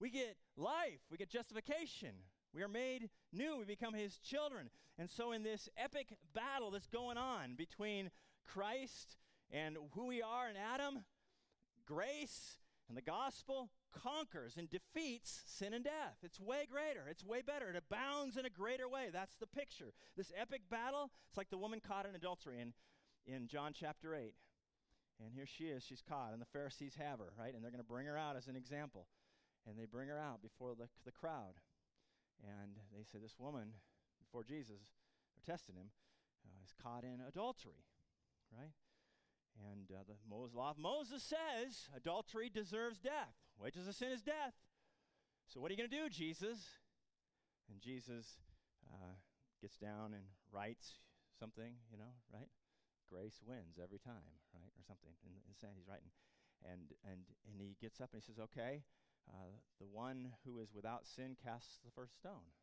we 0.00 0.10
get 0.10 0.36
life, 0.56 1.00
we 1.10 1.16
get 1.16 1.28
justification. 1.28 2.10
We 2.52 2.62
are 2.62 2.68
made 2.68 3.10
new, 3.32 3.58
we 3.58 3.64
become 3.64 3.94
his 3.94 4.18
children. 4.18 4.70
And 4.98 5.08
so, 5.08 5.32
in 5.32 5.42
this 5.42 5.68
epic 5.76 6.08
battle 6.34 6.70
that's 6.70 6.88
going 6.88 7.16
on 7.16 7.54
between 7.54 8.10
Christ 8.46 9.16
and 9.50 9.76
who 9.94 10.06
we 10.06 10.20
are 10.20 10.48
in 10.48 10.56
Adam, 10.56 11.04
grace 11.86 12.58
and 12.88 12.96
the 12.96 13.02
gospel 13.02 13.70
conquers 13.90 14.56
and 14.56 14.68
defeats 14.68 15.42
sin 15.46 15.74
and 15.74 15.84
death. 15.84 16.18
It's 16.22 16.40
way 16.40 16.66
greater. 16.70 17.08
It's 17.08 17.24
way 17.24 17.42
better. 17.42 17.70
It 17.70 17.76
abounds 17.76 18.36
in 18.36 18.46
a 18.46 18.50
greater 18.50 18.88
way. 18.88 19.08
That's 19.12 19.36
the 19.36 19.46
picture. 19.46 19.92
This 20.16 20.32
epic 20.36 20.62
battle, 20.70 21.10
it's 21.28 21.36
like 21.36 21.50
the 21.50 21.58
woman 21.58 21.80
caught 21.80 22.06
in 22.06 22.14
adultery 22.14 22.60
in, 22.60 22.72
in 23.26 23.48
John 23.48 23.72
chapter 23.74 24.14
8. 24.14 24.34
And 25.24 25.34
here 25.34 25.46
she 25.46 25.64
is, 25.64 25.84
she's 25.84 26.02
caught, 26.02 26.32
and 26.32 26.40
the 26.40 26.46
Pharisees 26.46 26.94
have 26.98 27.18
her, 27.18 27.32
right? 27.38 27.54
And 27.54 27.62
they're 27.62 27.70
going 27.70 27.82
to 27.82 27.88
bring 27.88 28.06
her 28.06 28.16
out 28.16 28.36
as 28.36 28.48
an 28.48 28.56
example. 28.56 29.06
And 29.68 29.78
they 29.78 29.84
bring 29.84 30.08
her 30.08 30.18
out 30.18 30.40
before 30.40 30.74
the, 30.74 30.88
the 31.04 31.12
crowd. 31.12 31.60
And 32.40 32.76
they 32.96 33.04
say, 33.04 33.18
This 33.20 33.38
woman, 33.38 33.74
before 34.18 34.44
Jesus, 34.44 34.80
they're 35.36 35.54
testing 35.54 35.76
him, 35.76 35.90
uh, 36.46 36.64
is 36.64 36.72
caught 36.82 37.04
in 37.04 37.20
adultery, 37.28 37.84
right? 38.50 38.72
And 39.68 39.90
uh, 39.90 40.02
the 40.08 40.14
Moses, 40.28 40.54
law 40.54 40.70
of 40.70 40.78
Moses 40.78 41.22
says 41.22 41.88
adultery 41.94 42.48
deserves 42.48 42.98
death. 42.98 43.36
Wages 43.60 43.84
of 43.84 43.92
sin 43.92 44.08
is 44.08 44.24
death. 44.24 44.56
So 45.52 45.60
what 45.60 45.68
are 45.68 45.76
you 45.76 45.80
going 45.84 45.92
to 45.92 46.00
do, 46.00 46.08
Jesus? 46.08 46.56
And 47.68 47.76
Jesus 47.76 48.40
uh, 48.88 49.20
gets 49.60 49.76
down 49.76 50.16
and 50.16 50.24
writes 50.48 50.96
something, 51.36 51.76
you 51.92 52.00
know, 52.00 52.16
right? 52.32 52.48
Grace 53.12 53.36
wins 53.44 53.76
every 53.76 54.00
time, 54.00 54.40
right? 54.56 54.72
Or 54.80 54.82
something. 54.88 55.12
And, 55.28 55.36
and 55.44 55.76
he's 55.76 55.84
writing. 55.84 56.08
And, 56.64 56.96
and, 57.04 57.28
and 57.52 57.60
he 57.60 57.76
gets 57.76 58.00
up 58.00 58.16
and 58.16 58.24
he 58.24 58.24
says, 58.24 58.40
okay, 58.48 58.80
uh, 59.28 59.52
the 59.76 59.92
one 59.92 60.32
who 60.48 60.56
is 60.64 60.72
without 60.72 61.04
sin 61.04 61.36
casts 61.36 61.84
the 61.84 61.92
first 61.92 62.16
stone. 62.16 62.56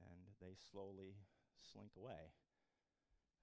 And 0.00 0.32
they 0.40 0.56
slowly 0.72 1.20
slink 1.60 1.92
away. 1.92 2.32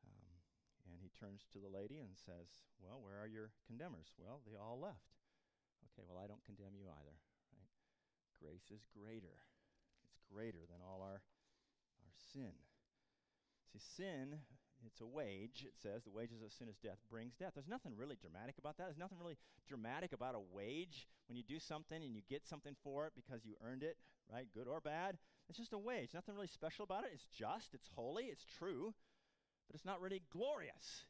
Um, 0.10 0.41
and 0.89 0.97
he 1.06 1.13
turns 1.13 1.45
to 1.54 1.62
the 1.62 1.69
lady 1.69 2.01
and 2.01 2.17
says, 2.17 2.49
Well, 2.82 2.99
where 2.99 3.21
are 3.21 3.30
your 3.30 3.54
condemners? 3.65 4.12
Well, 4.17 4.41
they 4.43 4.58
all 4.58 4.82
left. 4.82 5.20
Okay, 5.89 6.06
well, 6.06 6.22
I 6.22 6.28
don't 6.28 6.44
condemn 6.46 6.78
you 6.78 6.86
either, 6.86 7.17
right? 7.56 7.72
Grace 8.38 8.70
is 8.70 8.86
greater. 8.94 9.41
It's 10.06 10.22
greater 10.30 10.67
than 10.70 10.84
all 10.86 11.02
our, 11.02 11.24
our 12.04 12.13
sin. 12.34 12.54
See, 13.72 13.80
sin 13.80 14.41
it's 14.86 15.02
a 15.02 15.06
wage, 15.06 15.63
it 15.65 15.74
says. 15.82 16.04
The 16.04 16.12
wages 16.12 16.41
of 16.41 16.52
sin 16.52 16.67
is 16.67 16.78
death, 16.78 16.98
brings 17.10 17.36
death. 17.36 17.52
There's 17.54 17.67
nothing 17.67 17.94
really 17.96 18.17
dramatic 18.20 18.58
about 18.58 18.78
that. 18.78 18.86
There's 18.86 18.98
nothing 18.98 19.20
really 19.20 19.38
dramatic 19.67 20.13
about 20.13 20.36
a 20.36 20.41
wage 20.54 21.08
when 21.28 21.38
you 21.38 21.44
do 21.44 21.60
something 21.60 22.04
and 22.04 22.15
you 22.15 22.22
get 22.30 22.48
something 22.48 22.76
for 22.84 23.06
it 23.06 23.13
because 23.15 23.46
you 23.46 23.56
earned 23.63 23.84
it, 23.84 23.98
right? 24.32 24.48
Good 24.54 24.67
or 24.67 24.82
bad. 24.82 25.17
It's 25.50 25.58
just 25.58 25.74
a 25.74 25.78
wage. 25.78 26.13
Nothing 26.13 26.36
really 26.36 26.48
special 26.48 26.84
about 26.84 27.04
it. 27.04 27.12
It's 27.13 27.26
just, 27.26 27.74
it's 27.74 27.89
holy, 27.96 28.26
it's 28.26 28.46
true, 28.58 28.94
but 29.67 29.76
it's 29.76 29.86
not 29.86 30.02
really 30.02 30.24
glorious. 30.32 31.06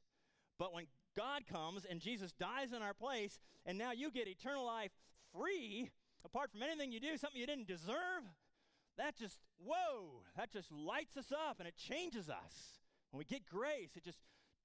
But 0.59 0.73
when 0.73 0.85
God 1.15 1.43
comes 1.51 1.85
and 1.89 1.99
Jesus 1.99 2.31
dies 2.31 2.71
in 2.75 2.81
our 2.81 2.93
place, 2.93 3.39
and 3.65 3.77
now 3.77 3.91
you 3.91 4.11
get 4.11 4.27
eternal 4.27 4.65
life 4.65 4.91
free, 5.33 5.89
apart 6.25 6.51
from 6.51 6.63
anything 6.63 6.91
you 6.91 6.99
do, 6.99 7.17
something 7.17 7.39
you 7.39 7.47
didn't 7.47 7.67
deserve, 7.67 8.23
that 8.97 9.17
just, 9.17 9.39
whoa, 9.57 10.23
that 10.37 10.51
just 10.51 10.71
lights 10.71 11.17
us 11.17 11.31
up 11.31 11.59
and 11.59 11.67
it 11.67 11.75
changes 11.75 12.29
us. 12.29 12.79
When 13.11 13.19
we 13.19 13.25
get 13.25 13.45
grace, 13.45 13.91
it 13.95 14.03
just 14.03 14.19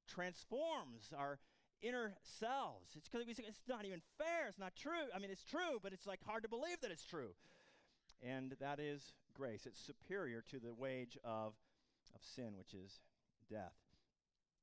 transforms 0.08 1.12
our 1.16 1.38
inner 1.82 2.14
selves. 2.22 2.92
It's 2.96 3.08
because 3.08 3.26
we 3.26 3.34
say 3.34 3.44
it's 3.46 3.60
not 3.68 3.84
even 3.84 4.00
fair. 4.18 4.48
It's 4.48 4.58
not 4.58 4.74
true. 4.76 5.10
I 5.14 5.18
mean, 5.18 5.30
it's 5.30 5.44
true, 5.44 5.78
but 5.82 5.92
it's 5.92 6.06
like 6.06 6.20
hard 6.24 6.42
to 6.42 6.48
believe 6.48 6.80
that 6.82 6.90
it's 6.90 7.04
true. 7.04 7.34
And 8.22 8.54
that 8.60 8.80
is 8.80 9.12
grace. 9.34 9.66
It's 9.66 9.80
superior 9.80 10.42
to 10.50 10.58
the 10.58 10.74
wage 10.74 11.18
of, 11.24 11.54
of 12.14 12.20
sin, 12.22 12.56
which 12.56 12.72
is 12.74 13.00
death. 13.50 13.74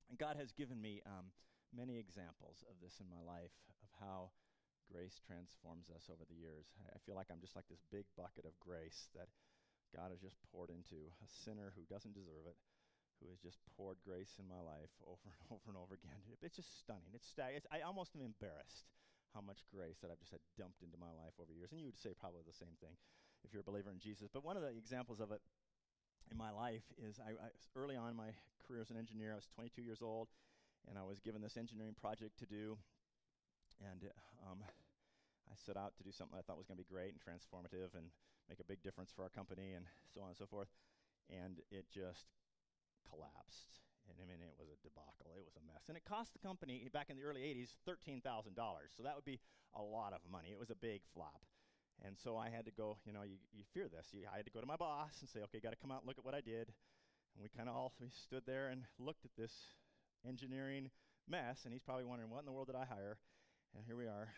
And 0.09 0.17
God 0.17 0.37
has 0.37 0.51
given 0.51 0.81
me 0.81 1.01
um, 1.05 1.25
many 1.73 1.97
examples 1.97 2.61
of 2.69 2.77
this 2.79 3.01
in 3.01 3.09
my 3.09 3.19
life, 3.25 3.53
of 3.81 3.89
how 3.99 4.31
grace 4.87 5.17
transforms 5.25 5.89
us 5.89 6.07
over 6.07 6.23
the 6.29 6.37
years. 6.37 6.69
I 6.93 7.01
feel 7.01 7.17
like 7.17 7.33
I'm 7.33 7.41
just 7.41 7.57
like 7.57 7.67
this 7.67 7.81
big 7.89 8.05
bucket 8.13 8.45
of 8.45 8.53
grace 8.61 9.09
that 9.17 9.27
God 9.93 10.13
has 10.13 10.21
just 10.21 10.37
poured 10.53 10.69
into 10.69 11.09
a 11.21 11.29
sinner 11.45 11.73
who 11.73 11.85
doesn't 11.89 12.17
deserve 12.17 12.45
it, 12.49 12.57
who 13.21 13.29
has 13.33 13.41
just 13.41 13.61
poured 13.77 14.01
grace 14.05 14.37
in 14.37 14.45
my 14.49 14.61
life 14.61 14.93
over 15.09 15.25
and 15.29 15.41
over 15.49 15.67
and 15.73 15.79
over 15.79 15.93
again. 15.97 16.17
It's 16.41 16.57
just 16.57 16.77
stunning. 16.81 17.13
It's, 17.13 17.29
sta- 17.29 17.53
it's 17.53 17.69
I 17.73 17.81
almost 17.81 18.13
am 18.13 18.25
embarrassed 18.25 18.89
how 19.33 19.41
much 19.41 19.65
grace 19.73 19.97
that 20.01 20.13
I've 20.13 20.21
just 20.21 20.33
had 20.33 20.45
dumped 20.57 20.85
into 20.85 21.01
my 21.01 21.09
life 21.09 21.33
over 21.41 21.49
years. 21.49 21.73
And 21.73 21.81
you 21.81 21.89
would 21.89 21.97
say 21.97 22.13
probably 22.13 22.45
the 22.45 22.53
same 22.53 22.77
thing 22.77 22.93
if 23.41 23.49
you're 23.49 23.65
a 23.65 23.69
believer 23.69 23.89
in 23.89 23.97
Jesus. 23.97 24.29
But 24.29 24.45
one 24.45 24.57
of 24.57 24.63
the 24.63 24.69
examples 24.69 25.17
of 25.17 25.33
it 25.33 25.41
in 26.29 26.37
my 26.37 26.53
life 26.53 26.85
is 27.01 27.17
I, 27.17 27.33
I 27.33 27.49
early 27.75 27.97
on 27.97 28.13
in 28.13 28.17
my 28.17 28.31
career 28.61 28.81
as 28.81 28.93
an 28.93 28.97
engineer, 28.97 29.33
I 29.33 29.41
was 29.41 29.49
22 29.57 29.81
years 29.81 30.01
old, 30.01 30.29
and 30.89 30.97
I 30.97 31.03
was 31.03 31.19
given 31.19 31.41
this 31.41 31.57
engineering 31.57 31.95
project 31.95 32.39
to 32.39 32.45
do. 32.45 32.77
And 33.81 34.07
um, 34.45 34.63
I 35.49 35.55
set 35.65 35.77
out 35.77 35.95
to 35.97 36.03
do 36.03 36.11
something 36.11 36.37
I 36.37 36.41
thought 36.41 36.57
was 36.57 36.67
going 36.67 36.79
to 36.79 36.83
be 36.83 36.89
great 36.89 37.15
and 37.15 37.21
transformative 37.21 37.95
and 37.97 38.11
make 38.47 38.59
a 38.59 38.67
big 38.67 38.83
difference 38.83 39.11
for 39.11 39.23
our 39.23 39.33
company 39.33 39.73
and 39.73 39.85
so 40.13 40.21
on 40.21 40.29
and 40.31 40.37
so 40.37 40.45
forth. 40.45 40.69
And 41.31 41.59
it 41.71 41.87
just 41.91 42.31
collapsed. 43.07 43.83
And 44.07 44.19
I 44.19 44.27
mean, 44.27 44.43
it 44.43 44.55
was 44.59 44.67
a 44.67 44.79
debacle. 44.83 45.31
It 45.39 45.47
was 45.47 45.55
a 45.55 45.63
mess. 45.63 45.87
And 45.87 45.95
it 45.95 46.03
cost 46.03 46.35
the 46.35 46.43
company 46.43 46.89
back 46.91 47.07
in 47.07 47.15
the 47.15 47.23
early 47.23 47.41
80s 47.47 47.75
$13,000. 47.87 48.23
So 48.91 49.03
that 49.03 49.15
would 49.15 49.27
be 49.27 49.39
a 49.75 49.81
lot 49.81 50.11
of 50.11 50.19
money. 50.27 50.51
It 50.51 50.59
was 50.59 50.69
a 50.69 50.79
big 50.79 51.01
flop. 51.15 51.43
And 52.03 52.17
so 52.19 52.35
I 52.35 52.49
had 52.49 52.65
to 52.65 52.73
go, 52.75 52.97
you 53.05 53.13
know, 53.13 53.23
you, 53.23 53.39
you 53.55 53.63
fear 53.73 53.87
this. 53.87 54.11
You, 54.11 54.27
I 54.27 54.37
had 54.37 54.45
to 54.45 54.51
go 54.51 54.59
to 54.59 54.67
my 54.67 54.75
boss 54.75 55.21
and 55.21 55.29
say, 55.29 55.39
okay, 55.47 55.63
got 55.63 55.71
to 55.71 55.79
come 55.79 55.91
out 55.91 56.03
and 56.03 56.07
look 56.07 56.19
at 56.19 56.25
what 56.25 56.35
I 56.35 56.41
did. 56.41 56.67
And 57.33 57.41
we 57.41 57.49
kind 57.49 57.69
of 57.69 57.75
all 57.75 57.93
we 58.01 58.09
stood 58.11 58.43
there 58.45 58.67
and 58.67 58.83
looked 58.99 59.23
at 59.23 59.31
this 59.37 59.53
engineering 60.27 60.89
mess. 61.27 61.65
And 61.65 61.73
he's 61.73 61.83
probably 61.83 62.05
wondering, 62.05 62.29
what 62.29 62.39
in 62.39 62.45
the 62.45 62.51
world 62.51 62.67
did 62.67 62.75
I 62.75 62.85
hire? 62.85 63.17
And 63.75 63.83
here 63.85 63.95
we 63.95 64.05
are. 64.05 64.29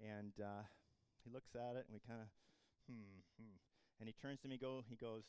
And 0.00 0.32
uh, 0.40 0.64
he 1.24 1.30
looks 1.30 1.54
at 1.54 1.76
it 1.76 1.84
and 1.88 1.92
we 1.92 2.00
kind 2.00 2.20
of, 2.20 2.28
hmm, 2.88 3.20
hmm. 3.36 3.56
And 4.00 4.08
he 4.08 4.14
turns 4.16 4.40
to 4.40 4.48
me, 4.48 4.56
go, 4.56 4.82
he 4.88 4.96
goes, 4.96 5.24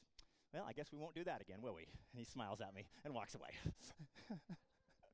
well, 0.53 0.63
I 0.67 0.73
guess 0.73 0.91
we 0.91 0.97
won't 0.97 1.15
do 1.15 1.23
that 1.23 1.41
again, 1.41 1.59
will 1.61 1.75
we? 1.75 1.87
And 2.11 2.19
he 2.19 2.25
smiles 2.25 2.61
at 2.61 2.73
me 2.73 2.87
and 3.03 3.13
walks 3.13 3.35
away. 3.35 3.51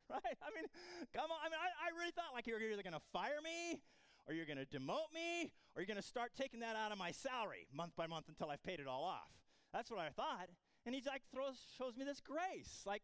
right? 0.10 0.38
I 0.42 0.50
mean, 0.54 0.66
come 1.14 1.30
on. 1.30 1.38
I 1.42 1.50
mean, 1.50 1.60
I, 1.60 1.90
I 1.90 1.98
really 1.98 2.12
thought 2.12 2.34
like 2.34 2.48
you're 2.48 2.62
either 2.62 2.84
going 2.84 2.98
to 2.98 3.06
fire 3.14 3.42
me 3.44 3.82
or 4.28 4.34
you're 4.34 4.46
going 4.46 4.62
to 4.62 4.70
demote 4.70 5.14
me 5.14 5.52
or 5.76 5.82
you're 5.82 5.90
going 5.90 6.02
to 6.02 6.06
start 6.06 6.32
taking 6.38 6.62
that 6.62 6.76
out 6.76 6.92
of 6.92 6.98
my 6.98 7.12
salary 7.12 7.68
month 7.74 7.96
by 7.96 8.08
month 8.08 8.30
until 8.30 8.50
I've 8.50 8.64
paid 8.64 8.80
it 8.80 8.88
all 8.88 9.04
off. 9.04 9.32
That's 9.74 9.92
what 9.92 10.00
I 10.00 10.10
thought. 10.10 10.50
And 10.86 10.96
he's 10.96 11.06
like, 11.06 11.22
throws, 11.34 11.60
shows 11.78 11.98
me 11.98 12.06
this 12.06 12.22
grace. 12.22 12.84
Like, 12.86 13.04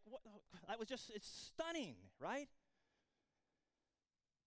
that 0.74 0.82
was 0.82 0.90
just, 0.90 1.14
it's 1.14 1.30
stunning, 1.30 1.94
right? 2.18 2.50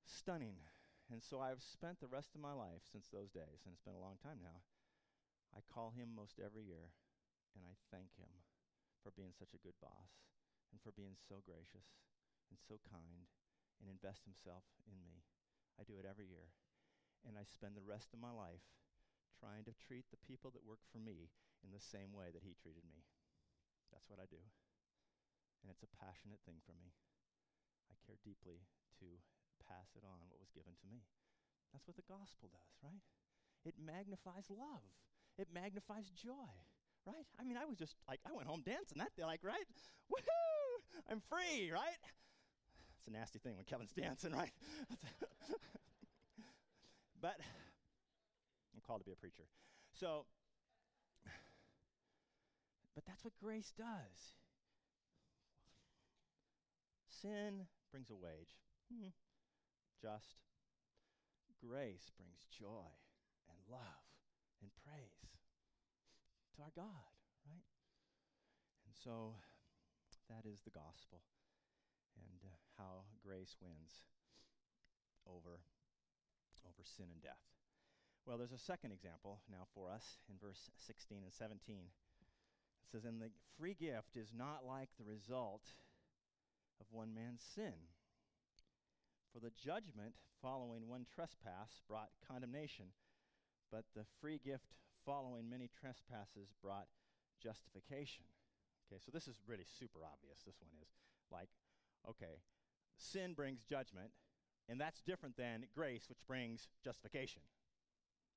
Stunning. 0.03 0.59
And 1.07 1.23
so 1.23 1.39
I've 1.39 1.63
spent 1.63 2.03
the 2.03 2.11
rest 2.11 2.35
of 2.35 2.43
my 2.43 2.51
life 2.51 2.83
since 2.83 3.07
those 3.15 3.31
days, 3.31 3.63
and 3.63 3.71
it's 3.71 3.87
been 3.87 3.95
a 3.95 4.03
long 4.03 4.19
time 4.19 4.43
now. 4.43 4.67
I 5.55 5.63
call 5.63 5.95
him 5.95 6.11
most 6.19 6.43
every 6.43 6.67
year 6.67 6.91
and 7.55 7.63
I 7.63 7.79
thank 7.95 8.19
him 8.19 8.43
for 9.07 9.15
being 9.15 9.31
such 9.39 9.55
a 9.55 9.63
good 9.63 9.79
boss 9.79 10.27
and 10.75 10.83
for 10.83 10.91
being 10.91 11.15
so 11.15 11.47
gracious 11.47 11.95
and 12.51 12.59
so 12.59 12.83
kind 12.83 13.31
and 13.79 13.87
invest 13.87 14.27
himself 14.27 14.67
in 14.83 14.99
me. 15.07 15.23
I 15.79 15.87
do 15.87 15.95
it 15.95 16.11
every 16.11 16.27
year. 16.27 16.51
And 17.23 17.39
I 17.39 17.47
spend 17.47 17.79
the 17.79 17.87
rest 17.87 18.11
of 18.11 18.19
my 18.19 18.35
life 18.35 18.67
trying 19.31 19.63
to 19.71 19.79
treat 19.79 20.11
the 20.11 20.19
people 20.27 20.51
that 20.59 20.67
work 20.67 20.83
for 20.91 20.99
me 20.99 21.31
in 21.63 21.71
the 21.71 21.81
same 21.81 22.11
way 22.11 22.35
that 22.35 22.43
he 22.43 22.59
treated 22.59 22.83
me. 22.83 23.07
That's 23.95 24.11
what 24.11 24.19
I 24.19 24.27
do. 24.27 24.43
And 25.67 25.75
it's 25.75 25.83
a 25.83 25.91
passionate 25.99 26.39
thing 26.47 26.63
for 26.63 26.79
me. 26.79 26.95
I 27.91 27.99
care 28.07 28.23
deeply 28.23 28.63
to 29.03 29.07
pass 29.67 29.99
it 29.99 30.07
on 30.07 30.23
what 30.31 30.39
was 30.39 30.55
given 30.55 30.79
to 30.79 30.87
me. 30.87 31.03
That's 31.75 31.91
what 31.91 31.99
the 31.99 32.07
gospel 32.07 32.47
does, 32.55 32.79
right? 32.87 33.03
It 33.67 33.75
magnifies 33.75 34.47
love. 34.47 34.87
It 35.35 35.51
magnifies 35.51 36.15
joy 36.15 36.55
right? 37.07 37.27
I 37.41 37.45
mean, 37.45 37.57
I 37.57 37.65
was 37.65 37.79
just 37.79 37.95
like, 38.09 38.21
I 38.27 38.33
went 38.35 38.49
home 38.49 38.63
dancing 38.67 38.99
that 38.99 39.15
day, 39.17 39.25
like, 39.25 39.41
right? 39.43 39.65
Woohoo! 40.13 40.83
I'm 41.09 41.23
free, 41.31 41.71
right? 41.71 41.97
It's 42.99 43.07
a 43.09 43.13
nasty 43.13 43.39
thing 43.39 43.57
when 43.57 43.65
Kevin's 43.65 43.93
dancing, 43.93 44.33
right? 44.33 44.51
but 47.23 47.37
I'm 48.75 48.83
called 48.85 49.01
to 49.01 49.07
be 49.07 49.13
a 49.13 49.17
preacher. 49.17 49.45
So, 49.95 50.27
but 52.95 53.05
that's 53.07 53.25
what 53.25 53.33
grace 53.41 53.73
does. 53.79 54.35
Sin 57.23 57.67
brings 57.91 58.11
a 58.11 58.17
wage, 58.17 58.61
hmm. 58.93 59.13
just. 60.01 60.43
Grace 61.57 62.13
brings 62.21 62.45
joy 62.53 62.93
and 63.49 63.57
love 63.73 64.05
and 64.61 64.69
praise 64.85 65.33
to 66.55 66.63
our 66.63 66.75
God, 66.77 67.09
right? 67.49 67.65
And 68.85 68.93
so 68.93 69.41
that 70.29 70.45
is 70.45 70.61
the 70.63 70.77
gospel 70.77 71.25
and 72.21 72.45
uh, 72.45 72.61
how 72.77 73.09
grace 73.25 73.57
wins 73.63 74.05
over 75.25 75.65
over 76.67 76.83
sin 76.85 77.07
and 77.13 77.23
death. 77.23 77.47
Well, 78.27 78.39
there's 78.39 78.53
a 78.53 78.59
second 78.59 78.91
example 78.91 79.41
now 79.49 79.71
for 79.73 79.89
us 79.89 80.19
in 80.29 80.35
verse 80.37 80.69
16 80.83 81.23
and 81.23 81.33
17. 81.33 81.77
It 81.79 82.91
says, 82.91 83.05
And 83.05 83.23
the 83.23 83.31
free 83.57 83.75
gift 83.79 84.17
is 84.17 84.35
not 84.35 84.67
like 84.67 84.91
the 84.99 85.07
result 85.07 85.63
of 86.81 86.87
one 86.91 87.15
man's 87.15 87.43
sin. 87.43 87.91
For 89.33 89.41
the 89.41 89.53
judgment 89.53 90.15
following 90.41 90.89
one 90.89 91.07
trespass 91.15 91.83
brought 91.89 92.11
condemnation, 92.27 92.87
but 93.71 93.85
the 93.95 94.05
free 94.21 94.41
gift 94.43 94.77
following 95.05 95.49
many 95.49 95.69
trespasses 95.69 96.55
brought 96.63 96.89
justification. 97.43 98.25
Okay, 98.87 99.01
so 99.05 99.11
this 99.13 99.29
is 99.29 99.37
really 99.47 99.67
super 99.67 100.01
obvious. 100.05 100.43
This 100.47 100.61
one 100.61 100.71
is 100.81 100.89
like, 101.31 101.51
okay, 102.09 102.41
sin 102.97 103.35
brings 103.35 103.65
judgment, 103.65 104.11
and 104.69 104.81
that's 104.81 105.03
different 105.03 105.37
than 105.37 105.67
grace, 105.75 106.09
which 106.09 106.25
brings 106.27 106.69
justification. 106.85 107.43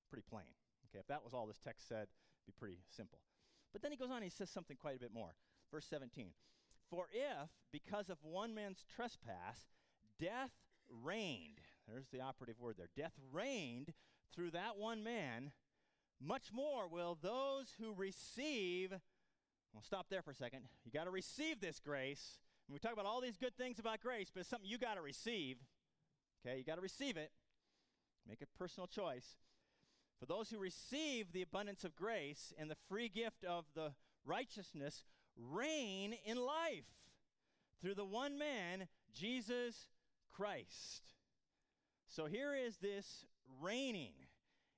Pretty 0.09 0.25
plain. 0.27 0.51
Okay, 0.89 0.99
if 0.99 1.07
that 1.07 1.23
was 1.23 1.33
all 1.33 1.45
this 1.45 1.59
text 1.63 1.87
said, 1.87 2.07
it'd 2.09 2.47
be 2.47 2.59
pretty 2.59 2.79
simple. 2.89 3.19
But 3.71 3.81
then 3.81 3.91
he 3.91 3.97
goes 3.97 4.09
on, 4.09 4.17
and 4.17 4.23
he 4.23 4.29
says 4.29 4.49
something 4.49 4.77
quite 4.77 4.95
a 4.95 4.99
bit 4.99 5.13
more. 5.13 5.35
Verse 5.71 5.85
17 5.85 6.31
For 6.89 7.05
if, 7.13 7.49
because 7.71 8.09
of 8.09 8.17
one 8.23 8.55
man's 8.55 8.83
trespass, 8.95 9.69
death 10.19 10.51
reigned, 11.03 11.59
there's 11.87 12.07
the 12.11 12.21
operative 12.21 12.59
word 12.59 12.75
there, 12.77 12.89
death 12.95 13.13
reigned 13.31 13.93
through 14.33 14.51
that 14.51 14.77
one 14.77 15.03
man, 15.03 15.51
much 16.21 16.51
more 16.51 16.87
will 16.87 17.17
those 17.21 17.73
who 17.79 17.93
receive, 17.93 18.91
we'll 19.73 19.83
stop 19.83 20.07
there 20.09 20.21
for 20.21 20.31
a 20.31 20.35
second. 20.35 20.61
You 20.83 20.91
got 20.91 21.05
to 21.05 21.11
receive 21.11 21.61
this 21.61 21.79
grace. 21.79 22.39
And 22.67 22.73
we 22.73 22.79
talk 22.79 22.93
about 22.93 23.05
all 23.05 23.21
these 23.21 23.37
good 23.37 23.55
things 23.57 23.79
about 23.79 24.01
grace, 24.01 24.29
but 24.33 24.41
it's 24.41 24.49
something 24.49 24.69
you 24.69 24.77
got 24.77 24.95
to 24.95 25.01
receive. 25.01 25.57
Okay, 26.45 26.57
you 26.57 26.63
got 26.63 26.75
to 26.75 26.81
receive 26.81 27.17
it. 27.17 27.31
Make 28.27 28.41
a 28.41 28.57
personal 28.57 28.87
choice. 28.87 29.37
For 30.19 30.25
those 30.25 30.49
who 30.49 30.59
receive 30.59 31.31
the 31.31 31.41
abundance 31.41 31.83
of 31.83 31.95
grace 31.95 32.53
and 32.57 32.69
the 32.69 32.77
free 32.89 33.09
gift 33.09 33.43
of 33.43 33.65
the 33.73 33.93
righteousness, 34.25 35.03
reign 35.51 36.15
in 36.25 36.37
life 36.37 36.85
through 37.81 37.95
the 37.95 38.05
one 38.05 38.37
man, 38.37 38.87
Jesus 39.13 39.87
Christ. 40.31 41.13
So 42.07 42.25
here 42.25 42.55
is 42.55 42.77
this 42.77 43.25
reigning. 43.61 44.13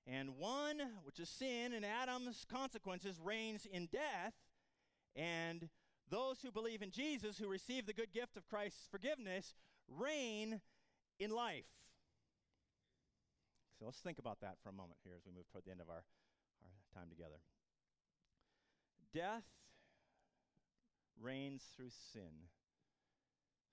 And 0.07 0.37
one, 0.37 0.81
which 1.03 1.19
is 1.19 1.29
sin 1.29 1.73
and 1.73 1.85
Adam's 1.85 2.45
consequences, 2.51 3.19
reigns 3.23 3.67
in 3.71 3.87
death. 3.91 4.33
And 5.15 5.69
those 6.09 6.41
who 6.41 6.51
believe 6.51 6.81
in 6.81 6.91
Jesus, 6.91 7.37
who 7.37 7.47
receive 7.47 7.85
the 7.85 7.93
good 7.93 8.11
gift 8.13 8.35
of 8.35 8.47
Christ's 8.47 8.87
forgiveness, 8.89 9.53
reign 9.87 10.61
in 11.19 11.31
life. 11.31 11.65
So 13.79 13.85
let's 13.85 13.99
think 13.99 14.19
about 14.19 14.41
that 14.41 14.57
for 14.61 14.69
a 14.69 14.73
moment 14.73 14.99
here 15.03 15.13
as 15.15 15.23
we 15.25 15.31
move 15.31 15.49
toward 15.51 15.65
the 15.65 15.71
end 15.71 15.81
of 15.81 15.89
our, 15.89 16.03
our 16.63 16.75
time 16.93 17.09
together. 17.09 17.39
Death 19.13 19.43
reigns 21.21 21.61
through 21.77 21.93
sin. 22.11 22.49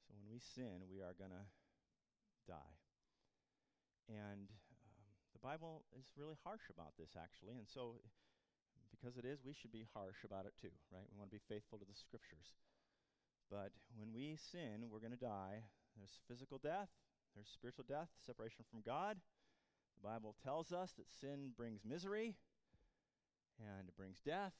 So 0.06 0.14
when 0.14 0.28
we 0.28 0.38
sin, 0.38 0.84
we 0.92 1.00
are 1.00 1.16
going 1.16 1.32
to 1.32 1.46
die. 2.46 2.76
And 4.08 4.48
um, 4.48 5.04
the 5.32 5.42
Bible 5.42 5.84
is 5.96 6.08
really 6.16 6.36
harsh 6.44 6.68
about 6.72 6.96
this, 6.96 7.16
actually. 7.16 7.56
And 7.56 7.68
so, 7.68 8.00
because 8.92 9.16
it 9.16 9.24
is, 9.24 9.44
we 9.44 9.52
should 9.56 9.72
be 9.72 9.88
harsh 9.92 10.24
about 10.24 10.44
it 10.44 10.56
too, 10.60 10.72
right? 10.92 11.04
We 11.12 11.18
want 11.20 11.28
to 11.28 11.36
be 11.36 11.48
faithful 11.48 11.76
to 11.80 11.88
the 11.88 11.96
scriptures. 11.96 12.56
But 13.52 13.72
when 13.96 14.12
we 14.12 14.36
sin, 14.36 14.88
we're 14.88 15.04
going 15.04 15.16
to 15.16 15.20
die. 15.20 15.64
There's 15.96 16.20
physical 16.28 16.58
death, 16.62 16.88
there's 17.34 17.48
spiritual 17.48 17.84
death, 17.88 18.08
separation 18.24 18.64
from 18.70 18.80
God. 18.86 19.18
The 19.98 20.08
Bible 20.08 20.36
tells 20.44 20.72
us 20.72 20.92
that 20.96 21.10
sin 21.10 21.50
brings 21.56 21.82
misery 21.84 22.36
and 23.58 23.88
it 23.88 23.96
brings 23.96 24.20
death. 24.24 24.54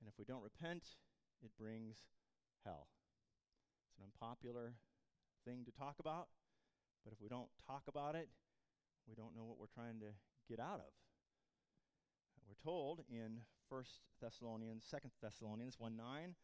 And 0.00 0.08
if 0.08 0.18
we 0.18 0.24
don't 0.24 0.42
repent, 0.42 0.96
it 1.42 1.50
brings 1.58 1.96
hell. 2.64 2.88
It's 3.88 3.98
an 3.98 4.04
unpopular 4.04 4.74
thing 5.44 5.64
to 5.64 5.72
talk 5.72 5.96
about, 5.98 6.28
But 7.04 7.12
if 7.12 7.20
we 7.20 7.28
don't 7.28 7.50
talk 7.66 7.82
about 7.88 8.14
it, 8.14 8.28
we 9.08 9.14
don't 9.14 9.34
know 9.34 9.44
what 9.44 9.58
we're 9.58 9.74
trying 9.74 9.98
to 10.00 10.14
get 10.48 10.60
out 10.60 10.78
of. 10.78 10.94
We're 12.46 12.62
told 12.62 13.02
in 13.10 13.42
1 13.68 13.84
Thessalonians, 14.20 14.84
2 14.90 14.96
Thessalonians 15.20 15.76
1 15.78 15.96
9, 15.96 16.34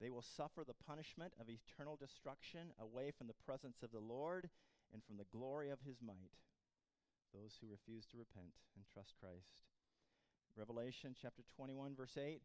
they 0.00 0.10
will 0.10 0.22
suffer 0.22 0.64
the 0.64 0.76
punishment 0.86 1.32
of 1.40 1.48
eternal 1.48 1.96
destruction 1.96 2.72
away 2.78 3.10
from 3.10 3.26
the 3.26 3.40
presence 3.44 3.82
of 3.82 3.92
the 3.92 4.00
Lord 4.00 4.48
and 4.92 5.02
from 5.04 5.16
the 5.16 5.28
glory 5.32 5.70
of 5.70 5.80
his 5.80 6.00
might. 6.00 6.36
Those 7.34 7.58
who 7.60 7.68
refuse 7.68 8.06
to 8.06 8.18
repent 8.18 8.56
and 8.76 8.84
trust 8.86 9.14
Christ. 9.20 9.68
Revelation 10.56 11.14
chapter 11.20 11.42
21, 11.56 11.94
verse 11.96 12.16
8. 12.16 12.40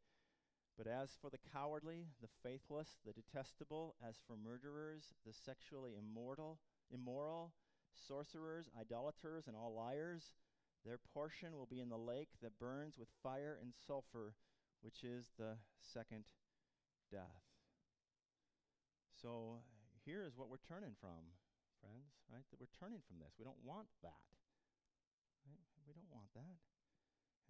But 0.77 0.87
as 0.87 1.11
for 1.21 1.29
the 1.29 1.39
cowardly, 1.53 2.07
the 2.21 2.29
faithless, 2.43 2.97
the 3.05 3.13
detestable, 3.13 3.95
as 4.07 4.15
for 4.25 4.35
murderers, 4.35 5.13
the 5.25 5.33
sexually 5.33 5.91
immortal, 5.97 6.59
immoral, 6.89 7.53
sorcerers, 8.07 8.69
idolaters, 8.79 9.47
and 9.47 9.55
all 9.55 9.75
liars, 9.75 10.33
their 10.85 10.97
portion 11.13 11.55
will 11.55 11.67
be 11.67 11.79
in 11.79 11.89
the 11.89 11.97
lake 11.97 12.29
that 12.41 12.57
burns 12.57 12.97
with 12.97 13.09
fire 13.21 13.57
and 13.61 13.73
sulfur, 13.85 14.33
which 14.81 15.03
is 15.03 15.31
the 15.37 15.57
second 15.79 16.25
death. 17.11 17.45
So 19.21 19.61
here 20.05 20.25
is 20.25 20.33
what 20.35 20.49
we're 20.49 20.65
turning 20.65 20.97
from, 20.99 21.37
friends, 21.77 22.17
right? 22.29 22.45
That 22.49 22.59
we're 22.59 22.73
turning 22.79 23.01
from 23.05 23.21
this. 23.21 23.37
We 23.37 23.45
don't 23.45 23.61
want 23.61 23.89
that. 24.01 24.25
Right? 25.45 25.61
We 25.85 25.93
don't 25.93 26.09
want 26.09 26.33
that. 26.33 26.61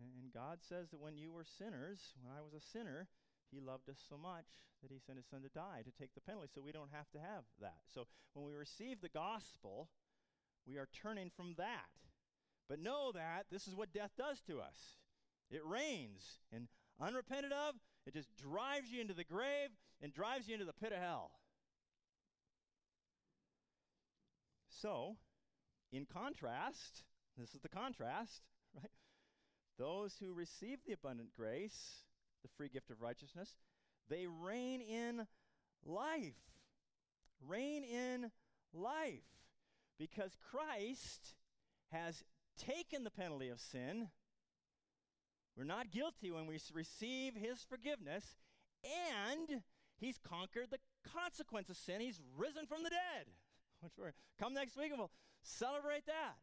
And 0.02 0.34
God 0.34 0.60
says 0.68 0.90
that 0.90 1.00
when 1.00 1.18
you 1.18 1.32
were 1.32 1.46
sinners, 1.46 2.14
when 2.22 2.34
I 2.34 2.42
was 2.42 2.54
a 2.54 2.66
sinner, 2.74 3.08
he 3.52 3.60
loved 3.60 3.90
us 3.90 4.02
so 4.10 4.18
much 4.18 4.46
that 4.82 4.92
he 4.92 5.00
sent 5.00 5.18
his 5.18 5.28
son 5.28 5.42
to 5.42 5.50
die 5.50 5.84
to 5.86 5.92
take 5.92 6.14
the 6.16 6.22
penalty 6.22 6.50
so 6.54 6.62
we 6.62 6.72
don't 6.72 6.92
have 6.92 7.10
to 7.12 7.20
have 7.20 7.44
that. 7.62 7.86
So 7.94 8.08
when 8.34 8.46
we 8.46 8.54
receive 8.54 9.02
the 9.02 9.10
gospel, 9.10 9.90
we 10.66 10.78
are 10.78 10.88
turning 10.92 11.30
from 11.30 11.54
that. 11.58 11.94
But 12.68 12.80
know 12.80 13.12
that 13.14 13.46
this 13.52 13.68
is 13.68 13.76
what 13.76 13.94
death 13.94 14.12
does 14.18 14.42
to 14.48 14.60
us 14.60 14.98
it 15.52 15.66
reigns, 15.66 16.40
and 16.54 16.68
unrepented 17.00 17.52
of, 17.52 17.76
it 18.08 18.14
just 18.14 18.30
drives 18.38 18.90
you 18.90 19.02
into 19.02 19.14
the 19.14 19.26
grave 19.26 19.70
and 20.02 20.14
drives 20.14 20.48
you 20.48 20.54
into 20.54 20.66
the 20.66 20.74
pit 20.74 20.94
of 20.94 21.00
hell. 21.00 21.32
So, 24.70 25.18
in 25.92 26.06
contrast, 26.06 27.04
this 27.38 27.54
is 27.54 27.62
the 27.62 27.70
contrast, 27.70 28.42
right? 28.76 28.90
Those 29.82 30.15
who 30.20 30.32
receive 30.32 30.78
the 30.86 30.94
abundant 30.94 31.30
grace, 31.36 32.04
the 32.44 32.50
free 32.56 32.70
gift 32.70 32.91
of 32.91 33.02
righteousness, 33.02 33.56
they 34.08 34.28
reign 34.28 34.80
in 34.80 35.26
life. 35.84 36.36
Reign 37.48 37.84
in 37.84 38.30
life. 38.76 39.24
Because 39.98 40.38
Christ 40.52 41.34
has 41.91 42.24
taken 42.60 43.04
the 43.04 43.10
penalty 43.10 43.50
of 43.50 43.60
sin. 43.60 44.10
We're 45.58 45.63
not 45.63 45.89
guilty 45.89 46.30
when 46.30 46.46
we 46.46 46.60
receive 46.72 47.34
his 47.34 47.63
forgiveness, 47.67 48.36
and 48.84 49.63
he's 49.98 50.20
conquered 50.20 50.67
the 50.70 51.10
consequence 51.12 51.72
of 51.72 51.78
sin. 51.78 52.02
He's 52.02 52.22
risen 52.38 52.67
from 52.67 52.84
the 52.84 52.91
dead. 52.91 53.26
Which 53.82 53.94
we're 53.98 54.13
come 54.39 54.54
next 54.54 54.78
week 54.78 54.91
and 54.91 55.00
we'll 55.00 55.12
celebrate 55.41 56.06
that 56.06 56.36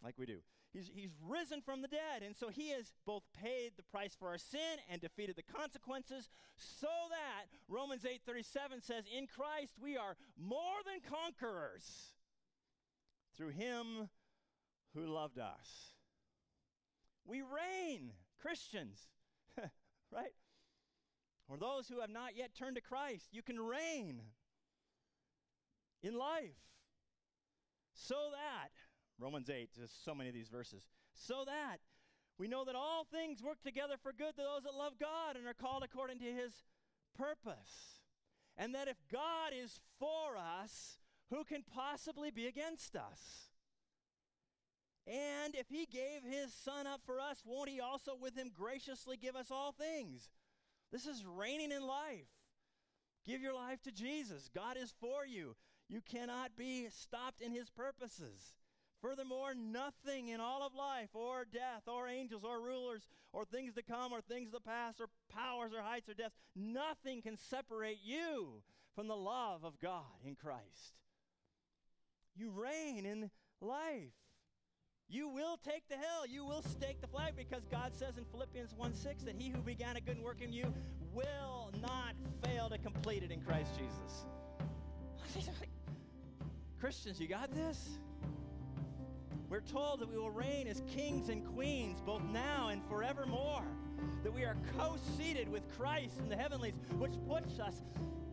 like 0.00 0.14
we 0.16 0.26
do. 0.26 0.38
He's, 0.74 0.90
he's 0.92 1.14
risen 1.26 1.62
from 1.62 1.80
the 1.80 1.88
dead, 1.88 2.22
and 2.22 2.36
so 2.36 2.48
he 2.48 2.70
has 2.70 2.92
both 3.06 3.22
paid 3.32 3.72
the 3.76 3.84
price 3.84 4.14
for 4.18 4.28
our 4.28 4.38
sin 4.38 4.82
and 4.90 5.00
defeated 5.00 5.36
the 5.36 5.42
consequences, 5.42 6.28
so 6.56 6.88
that 7.10 7.46
Romans 7.68 8.04
8:37 8.04 8.82
says, 8.82 9.04
"In 9.06 9.26
Christ 9.26 9.78
we 9.80 9.96
are 9.96 10.16
more 10.36 10.82
than 10.84 11.00
conquerors 11.08 12.12
through 13.36 13.50
him 13.50 14.08
who 14.94 15.06
loved 15.06 15.38
us. 15.38 15.94
We 17.24 17.42
reign, 17.42 18.12
Christians, 18.40 19.08
right? 20.12 20.34
Or 21.48 21.56
those 21.56 21.88
who 21.88 22.00
have 22.00 22.10
not 22.10 22.36
yet 22.36 22.54
turned 22.54 22.76
to 22.76 22.82
Christ, 22.82 23.28
you 23.32 23.42
can 23.42 23.60
reign 23.60 24.20
in 26.02 26.16
life. 26.16 26.56
So 27.92 28.14
that, 28.32 28.70
Romans 29.18 29.48
8, 29.48 29.70
just 29.74 30.04
so 30.04 30.14
many 30.14 30.28
of 30.28 30.34
these 30.34 30.48
verses, 30.48 30.86
so 31.12 31.44
that 31.46 31.78
we 32.38 32.48
know 32.48 32.64
that 32.64 32.74
all 32.74 33.04
things 33.04 33.42
work 33.42 33.62
together 33.62 33.94
for 34.02 34.12
good 34.12 34.36
to 34.36 34.42
those 34.42 34.64
that 34.64 34.74
love 34.74 34.94
God 34.98 35.36
and 35.36 35.46
are 35.46 35.54
called 35.54 35.84
according 35.84 36.18
to 36.18 36.24
his 36.24 36.64
purpose. 37.16 38.00
And 38.56 38.74
that 38.74 38.88
if 38.88 38.96
God 39.10 39.52
is 39.54 39.80
for 39.98 40.36
us, 40.36 40.98
who 41.30 41.44
can 41.44 41.62
possibly 41.62 42.30
be 42.30 42.46
against 42.46 42.96
us? 42.96 43.50
And 45.06 45.54
if 45.54 45.68
he 45.68 45.86
gave 45.86 46.22
his 46.24 46.52
son 46.52 46.86
up 46.86 47.02
for 47.04 47.20
us, 47.20 47.42
won't 47.44 47.68
he 47.68 47.80
also 47.80 48.12
with 48.20 48.36
him 48.36 48.50
graciously 48.54 49.16
give 49.16 49.36
us 49.36 49.50
all 49.50 49.72
things? 49.72 50.30
This 50.90 51.06
is 51.06 51.24
reigning 51.26 51.72
in 51.72 51.82
life. 51.86 52.28
Give 53.26 53.42
your 53.42 53.54
life 53.54 53.82
to 53.82 53.92
Jesus. 53.92 54.48
God 54.54 54.76
is 54.76 54.94
for 55.00 55.26
you. 55.26 55.56
You 55.88 56.00
cannot 56.00 56.56
be 56.56 56.88
stopped 56.90 57.40
in 57.40 57.52
his 57.52 57.70
purposes. 57.70 58.54
Furthermore, 59.04 59.52
nothing 59.54 60.28
in 60.28 60.40
all 60.40 60.62
of 60.62 60.74
life, 60.74 61.10
or 61.12 61.44
death, 61.52 61.82
or 61.86 62.08
angels, 62.08 62.42
or 62.42 62.58
rulers, 62.58 63.06
or 63.34 63.44
things 63.44 63.74
to 63.74 63.82
come, 63.82 64.14
or 64.14 64.22
things 64.22 64.50
to 64.52 64.60
pass, 64.60 64.94
or 64.98 65.08
powers, 65.28 65.72
or 65.74 65.82
heights, 65.82 66.08
or 66.08 66.14
depths, 66.14 66.38
nothing 66.56 67.20
can 67.20 67.36
separate 67.36 67.98
you 68.02 68.62
from 68.94 69.06
the 69.06 69.14
love 69.14 69.62
of 69.62 69.78
God 69.78 70.24
in 70.24 70.34
Christ. 70.34 70.94
You 72.34 72.50
reign 72.50 73.04
in 73.04 73.30
life. 73.60 74.14
You 75.06 75.28
will 75.28 75.58
take 75.58 75.86
the 75.90 75.96
hill. 75.96 76.26
You 76.26 76.46
will 76.46 76.62
stake 76.62 77.02
the 77.02 77.06
flag 77.06 77.34
because 77.36 77.66
God 77.70 77.94
says 77.94 78.16
in 78.16 78.24
Philippians 78.24 78.72
1 78.74 78.94
6 78.94 79.24
that 79.24 79.34
he 79.36 79.50
who 79.50 79.60
began 79.60 79.96
a 79.98 80.00
good 80.00 80.18
work 80.18 80.40
in 80.40 80.50
you 80.50 80.72
will 81.12 81.70
not 81.82 82.14
fail 82.42 82.70
to 82.70 82.78
complete 82.78 83.22
it 83.22 83.30
in 83.30 83.42
Christ 83.42 83.70
Jesus. 83.76 85.44
Christians, 86.80 87.20
you 87.20 87.28
got 87.28 87.54
this? 87.54 87.98
We're 89.54 89.60
told 89.60 90.00
that 90.00 90.10
we 90.10 90.18
will 90.18 90.32
reign 90.32 90.66
as 90.66 90.82
kings 90.96 91.28
and 91.28 91.46
queens 91.54 92.00
both 92.00 92.24
now 92.32 92.70
and 92.70 92.82
forevermore. 92.88 93.62
That 94.24 94.34
we 94.34 94.42
are 94.42 94.56
co 94.76 94.96
seated 95.16 95.48
with 95.48 95.62
Christ 95.78 96.18
in 96.18 96.28
the 96.28 96.34
heavenlies, 96.34 96.74
which 96.98 97.12
puts 97.28 97.60
us 97.60 97.84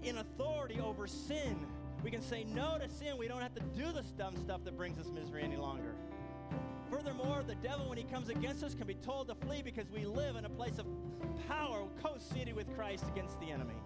in 0.01 0.17
authority 0.17 0.79
over 0.79 1.05
sin. 1.05 1.59
We 2.03 2.09
can 2.09 2.23
say 2.23 2.43
no 2.45 2.79
to 2.79 2.89
sin. 2.89 3.19
We 3.19 3.27
don't 3.27 3.41
have 3.43 3.53
to 3.53 3.61
do 3.77 3.91
the 3.91 4.01
dumb 4.17 4.35
stuff 4.35 4.63
that 4.63 4.75
brings 4.75 4.97
us 4.97 5.11
misery 5.13 5.43
any 5.43 5.57
longer. 5.57 5.93
Furthermore, 6.89 7.43
the 7.45 7.53
devil, 7.53 7.87
when 7.89 7.99
he 7.99 8.03
comes 8.05 8.29
against 8.29 8.63
us, 8.63 8.73
can 8.73 8.87
be 8.87 8.95
told 8.95 9.27
to 9.27 9.35
flee 9.35 9.61
because 9.61 9.91
we 9.91 10.05
live 10.05 10.37
in 10.37 10.45
a 10.45 10.49
place 10.49 10.79
of 10.79 10.87
power, 11.47 11.85
co 12.01 12.15
seated 12.17 12.55
with 12.55 12.75
Christ 12.75 13.05
against 13.13 13.39
the 13.39 13.51
enemy. 13.51 13.77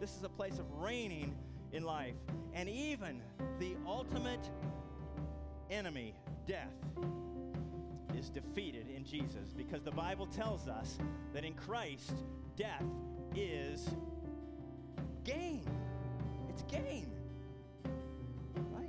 This 0.00 0.16
is 0.16 0.24
a 0.24 0.28
place 0.28 0.58
of 0.58 0.68
reigning 0.72 1.32
in 1.70 1.84
life. 1.84 2.16
And 2.54 2.68
even 2.68 3.22
the 3.60 3.76
ultimate 3.86 4.50
enemy, 5.70 6.14
death, 6.46 6.74
is 8.16 8.28
defeated 8.28 8.86
in 8.94 9.04
Jesus 9.04 9.52
because 9.56 9.82
the 9.82 9.90
Bible 9.90 10.26
tells 10.26 10.68
us 10.68 10.98
that 11.32 11.44
in 11.44 11.54
Christ, 11.54 12.12
death 12.56 12.84
is 13.34 13.88
gain. 15.24 15.64
It's 16.48 16.62
gain. 16.62 17.10
Right? 18.72 18.88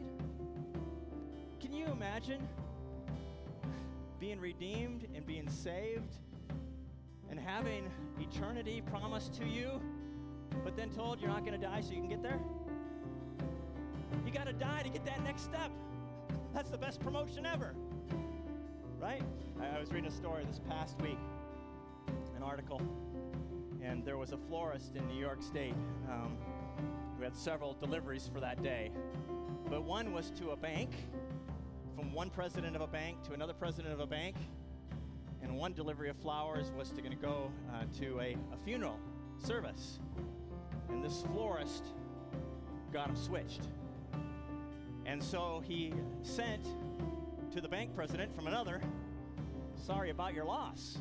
Can 1.59 1.73
you 1.73 1.85
imagine? 1.85 2.47
being 4.21 4.39
redeemed 4.39 5.07
and 5.15 5.25
being 5.25 5.49
saved 5.49 6.17
and 7.31 7.39
having 7.39 7.89
eternity 8.19 8.83
promised 8.91 9.33
to 9.33 9.45
you, 9.45 9.81
but 10.63 10.77
then 10.77 10.91
told 10.91 11.19
you're 11.19 11.29
not 11.29 11.43
going 11.43 11.59
to 11.59 11.67
die 11.67 11.81
so 11.81 11.89
you 11.89 11.97
can 11.97 12.07
get 12.07 12.21
there? 12.21 12.39
You 14.23 14.31
got 14.31 14.45
to 14.45 14.53
die 14.53 14.83
to 14.83 14.89
get 14.89 15.03
that 15.05 15.23
next 15.23 15.41
step. 15.41 15.71
That's 16.53 16.69
the 16.69 16.77
best 16.77 16.99
promotion 16.99 17.45
ever. 17.45 17.73
Right? 18.99 19.21
I, 19.61 19.77
I 19.77 19.79
was 19.79 19.91
reading 19.91 20.09
a 20.09 20.13
story 20.13 20.43
this 20.45 20.59
past 20.67 21.01
week, 21.01 21.17
an 22.35 22.43
article, 22.43 22.81
and 23.81 24.03
there 24.03 24.17
was 24.17 24.33
a 24.33 24.37
florist 24.37 24.95
in 24.95 25.07
New 25.07 25.19
York 25.19 25.41
State 25.41 25.73
um, 26.09 26.37
who 27.17 27.23
had 27.23 27.35
several 27.35 27.73
deliveries 27.73 28.29
for 28.31 28.41
that 28.41 28.61
day. 28.61 28.91
But 29.69 29.83
one 29.83 30.11
was 30.11 30.29
to 30.31 30.49
a 30.49 30.57
bank 30.57 30.91
from 31.95 32.11
one 32.13 32.29
president 32.29 32.75
of 32.75 32.81
a 32.81 32.87
bank 32.87 33.23
to 33.23 33.33
another 33.33 33.53
president 33.53 33.93
of 33.93 34.01
a 34.01 34.07
bank. 34.07 34.35
And 35.41 35.57
one 35.57 35.73
delivery 35.73 36.09
of 36.09 36.17
flowers 36.17 36.71
was 36.77 36.91
to, 36.91 37.01
to 37.01 37.15
go 37.15 37.49
uh, 37.73 37.83
to 37.99 38.19
a, 38.19 38.35
a 38.53 38.57
funeral 38.63 38.99
service. 39.39 39.99
And 40.89 41.03
this 41.03 41.23
florist 41.33 41.85
got 42.91 43.07
him 43.09 43.15
switched. 43.15 43.61
And 45.11 45.21
so 45.21 45.61
he 45.67 45.93
sent 46.23 46.65
to 47.51 47.59
the 47.59 47.67
bank 47.67 47.93
president 47.93 48.33
from 48.33 48.47
another, 48.47 48.79
sorry 49.75 50.09
about 50.09 50.33
your 50.33 50.45
loss. 50.45 50.99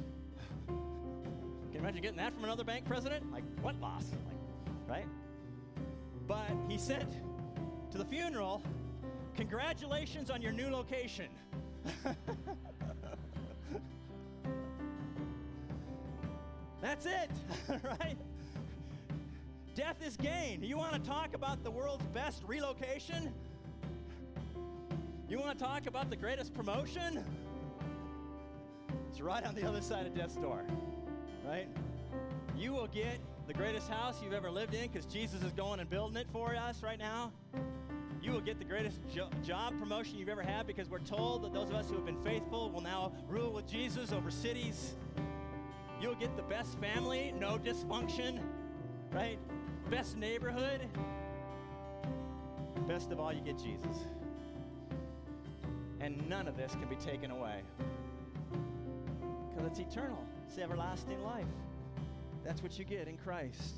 Can 0.67 1.73
you 1.73 1.79
imagine 1.79 2.03
getting 2.03 2.17
that 2.17 2.35
from 2.35 2.43
another 2.43 2.65
bank 2.65 2.87
president? 2.87 3.31
Like, 3.31 3.45
what 3.63 3.81
loss? 3.81 4.07
Like, 4.27 4.35
right? 4.89 5.07
But 6.27 6.51
he 6.69 6.77
sent 6.77 7.09
to 7.93 7.99
the 7.99 8.05
funeral 8.05 8.65
Congratulations 9.37 10.29
on 10.29 10.43
your 10.43 10.51
new 10.51 10.71
location. 10.71 11.29
That's 16.83 17.07
it, 17.07 17.31
right? 17.85 18.17
Death 19.77 20.05
is 20.05 20.17
gain. 20.17 20.65
You 20.65 20.77
want 20.77 20.95
to 20.95 20.99
talk 20.99 21.35
about 21.35 21.63
the 21.63 21.71
world's 21.71 22.07
best 22.07 22.43
relocation? 22.45 23.33
You 25.31 25.39
want 25.39 25.57
to 25.57 25.65
talk 25.65 25.87
about 25.87 26.11
the 26.11 26.17
greatest 26.17 26.53
promotion? 26.55 27.25
It's 29.09 29.21
right 29.21 29.45
on 29.45 29.55
the 29.55 29.63
other 29.63 29.81
side 29.81 30.05
of 30.05 30.13
death's 30.13 30.35
door, 30.35 30.65
right? 31.47 31.69
You 32.59 32.73
will 32.73 32.89
get 32.89 33.21
the 33.47 33.55
greatest 33.55 33.89
house 33.89 34.21
you've 34.25 34.33
ever 34.33 34.51
lived 34.51 34.75
in 34.75 34.91
because 34.91 35.07
Jesus 35.07 35.45
is 35.45 35.53
going 35.53 35.79
and 35.79 35.89
building 35.89 36.17
it 36.17 36.27
for 36.33 36.57
us 36.57 36.83
right 36.83 36.99
now. 36.99 37.31
You 38.21 38.33
will 38.33 38.41
get 38.41 38.59
the 38.59 38.65
greatest 38.65 38.99
jo- 39.15 39.31
job 39.47 39.79
promotion 39.79 40.19
you've 40.19 40.29
ever 40.29 40.43
had 40.43 40.67
because 40.67 40.91
we're 40.91 40.99
told 40.99 41.45
that 41.45 41.55
those 41.55 41.69
of 41.69 41.77
us 41.77 41.89
who 41.89 41.95
have 41.95 42.07
been 42.07 42.21
faithful 42.25 42.69
will 42.69 42.81
now 42.81 43.13
rule 43.29 43.53
with 43.53 43.69
Jesus 43.69 44.11
over 44.11 44.33
cities. 44.33 44.97
You'll 46.01 46.17
get 46.17 46.35
the 46.35 46.43
best 46.43 46.77
family, 46.81 47.33
no 47.39 47.57
dysfunction, 47.57 48.41
right? 49.13 49.39
Best 49.91 50.17
neighborhood. 50.17 50.89
Best 52.89 53.13
of 53.13 53.21
all, 53.21 53.33
you 53.33 53.43
get 53.43 53.59
Jesus. 53.59 54.07
And 56.01 56.29
none 56.29 56.49
of 56.49 56.57
this 56.57 56.73
can 56.73 56.89
be 56.89 56.97
taken 56.97 57.31
away 57.31 57.61
because 59.51 59.67
it's 59.67 59.79
eternal, 59.79 60.25
it's 60.49 60.59
everlasting 60.59 61.23
life. 61.23 61.45
That's 62.45 62.63
what 62.63 62.79
you 62.79 62.85
get 62.85 63.07
in 63.09 63.17
Christ. 63.19 63.75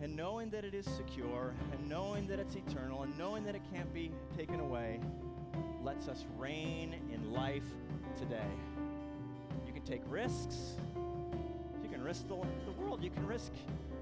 And 0.00 0.14
knowing 0.14 0.48
that 0.50 0.64
it 0.64 0.74
is 0.74 0.86
secure, 0.86 1.52
and 1.72 1.88
knowing 1.88 2.28
that 2.28 2.38
it's 2.38 2.54
eternal, 2.54 3.02
and 3.02 3.18
knowing 3.18 3.44
that 3.44 3.56
it 3.56 3.62
can't 3.74 3.92
be 3.92 4.12
taken 4.36 4.60
away, 4.60 5.00
lets 5.82 6.06
us 6.06 6.24
reign 6.36 6.94
in 7.12 7.32
life 7.32 7.64
today. 8.16 8.50
You 9.66 9.72
can 9.72 9.82
take 9.82 10.02
risks. 10.08 10.74
You 11.82 11.88
can 11.90 12.02
risk 12.02 12.28
the, 12.28 12.36
the 12.64 12.72
world. 12.80 13.02
You 13.02 13.10
can 13.10 13.26
risk 13.26 13.50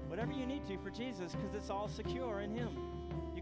whatever 0.07 0.31
you 0.31 0.45
need 0.45 0.67
to 0.67 0.77
for 0.77 0.91
Jesus 0.91 1.33
because 1.33 1.55
it's 1.55 1.71
all 1.71 1.87
secure 1.87 2.41
in 2.41 2.55
Him. 2.55 2.77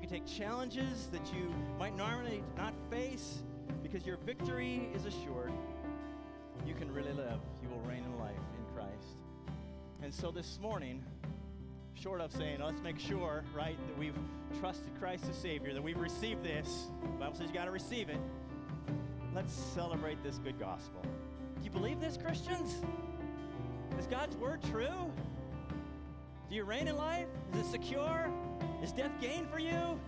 Can 0.06 0.22
take 0.22 0.38
challenges 0.38 1.08
that 1.12 1.34
you 1.34 1.52
might 1.80 1.98
normally 1.98 2.44
not 2.56 2.74
face 2.92 3.40
because 3.82 4.06
your 4.06 4.18
victory 4.18 4.88
is 4.94 5.06
assured. 5.06 5.52
You 6.64 6.76
can 6.76 6.94
really 6.94 7.12
live. 7.12 7.40
You 7.64 7.70
will 7.70 7.80
reign 7.80 8.04
in 8.04 8.20
life 8.20 8.36
in 8.36 8.76
Christ. 8.76 9.18
And 10.04 10.14
so 10.14 10.30
this 10.30 10.60
morning, 10.62 11.04
short 11.96 12.22
of 12.22 12.32
saying, 12.32 12.60
let's 12.64 12.82
make 12.82 13.00
sure, 13.00 13.44
right, 13.56 13.78
that 13.88 13.98
we've 13.98 14.14
trusted 14.60 14.92
Christ 15.00 15.26
as 15.28 15.36
Savior, 15.38 15.74
that 15.74 15.82
we've 15.82 16.00
received 16.00 16.44
this. 16.44 16.86
The 17.02 17.08
Bible 17.18 17.36
says 17.36 17.48
you 17.48 17.54
got 17.56 17.66
to 17.66 17.72
receive 17.72 18.10
it. 18.10 18.20
Let's 19.34 19.54
celebrate 19.54 20.22
this 20.22 20.38
good 20.38 20.60
gospel. 20.60 21.02
Do 21.02 21.64
you 21.64 21.72
believe 21.72 22.00
this, 22.00 22.16
Christians? 22.16 22.76
Is 23.98 24.06
God's 24.06 24.36
word 24.36 24.62
true? 24.70 25.12
Do 26.48 26.56
you 26.56 26.64
reign 26.64 26.88
in 26.88 26.96
life? 26.96 27.26
Is 27.54 27.62
it 27.62 27.72
secure? 27.72 28.32
Is 28.86 28.92
death 28.92 29.20
gain 29.20 29.48
for 29.52 29.58
you? 29.58 30.00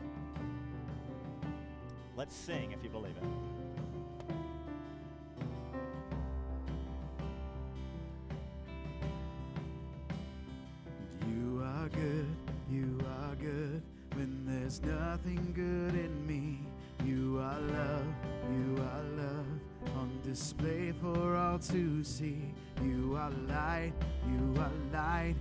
Let's 2.15 2.35
sing 2.35 2.73
if 2.73 2.83
you 2.83 2.91
believe 2.91 3.15
it. 3.17 3.23
You 11.27 11.63
are 11.63 11.89
good, 11.89 12.27
you 12.69 12.99
are 13.19 13.33
good 13.37 13.81
when 14.13 14.45
there's 14.45 14.79
nothing 14.83 15.53
good 15.55 15.99
in 15.99 16.27
me. 16.27 16.59
You 17.03 17.39
are 17.39 17.59
love, 17.59 18.05
you 18.51 18.77
are 18.77 19.03
love 19.23 19.97
on 19.97 20.19
display 20.23 20.93
for 21.01 21.35
all 21.35 21.57
to 21.57 22.03
see. 22.03 22.53
You 22.83 23.15
are 23.17 23.31
light, 23.47 23.93
you 24.27 24.61
are 24.61 24.71
light 24.93 25.35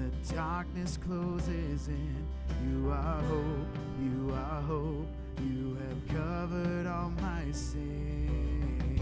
the 0.00 0.34
darkness 0.34 0.96
closes 0.96 1.88
in. 1.88 2.26
You 2.66 2.90
are 2.90 3.20
hope, 3.22 3.76
you 4.00 4.32
are 4.32 4.62
hope. 4.62 5.08
You 5.40 5.76
have 5.76 6.16
covered 6.16 6.86
all 6.86 7.10
my 7.20 7.50
sin. 7.52 9.00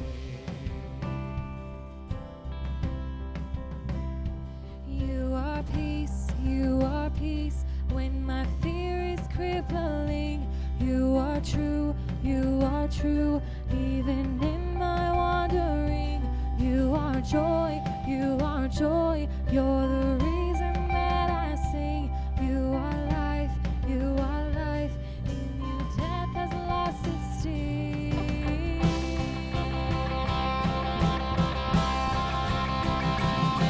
You 4.89 5.33
are 5.35 5.63
peace, 5.75 6.27
you 6.45 6.81
are 6.83 7.11
peace 7.11 7.65
when 7.93 8.25
my 8.25 8.47
fear 8.63 9.15
is 9.15 9.21
crippling. 9.35 10.49
You 10.81 11.17
are 11.17 11.41
true, 11.41 11.95
you 12.23 12.61
are 12.63 12.89
true, 12.89 13.43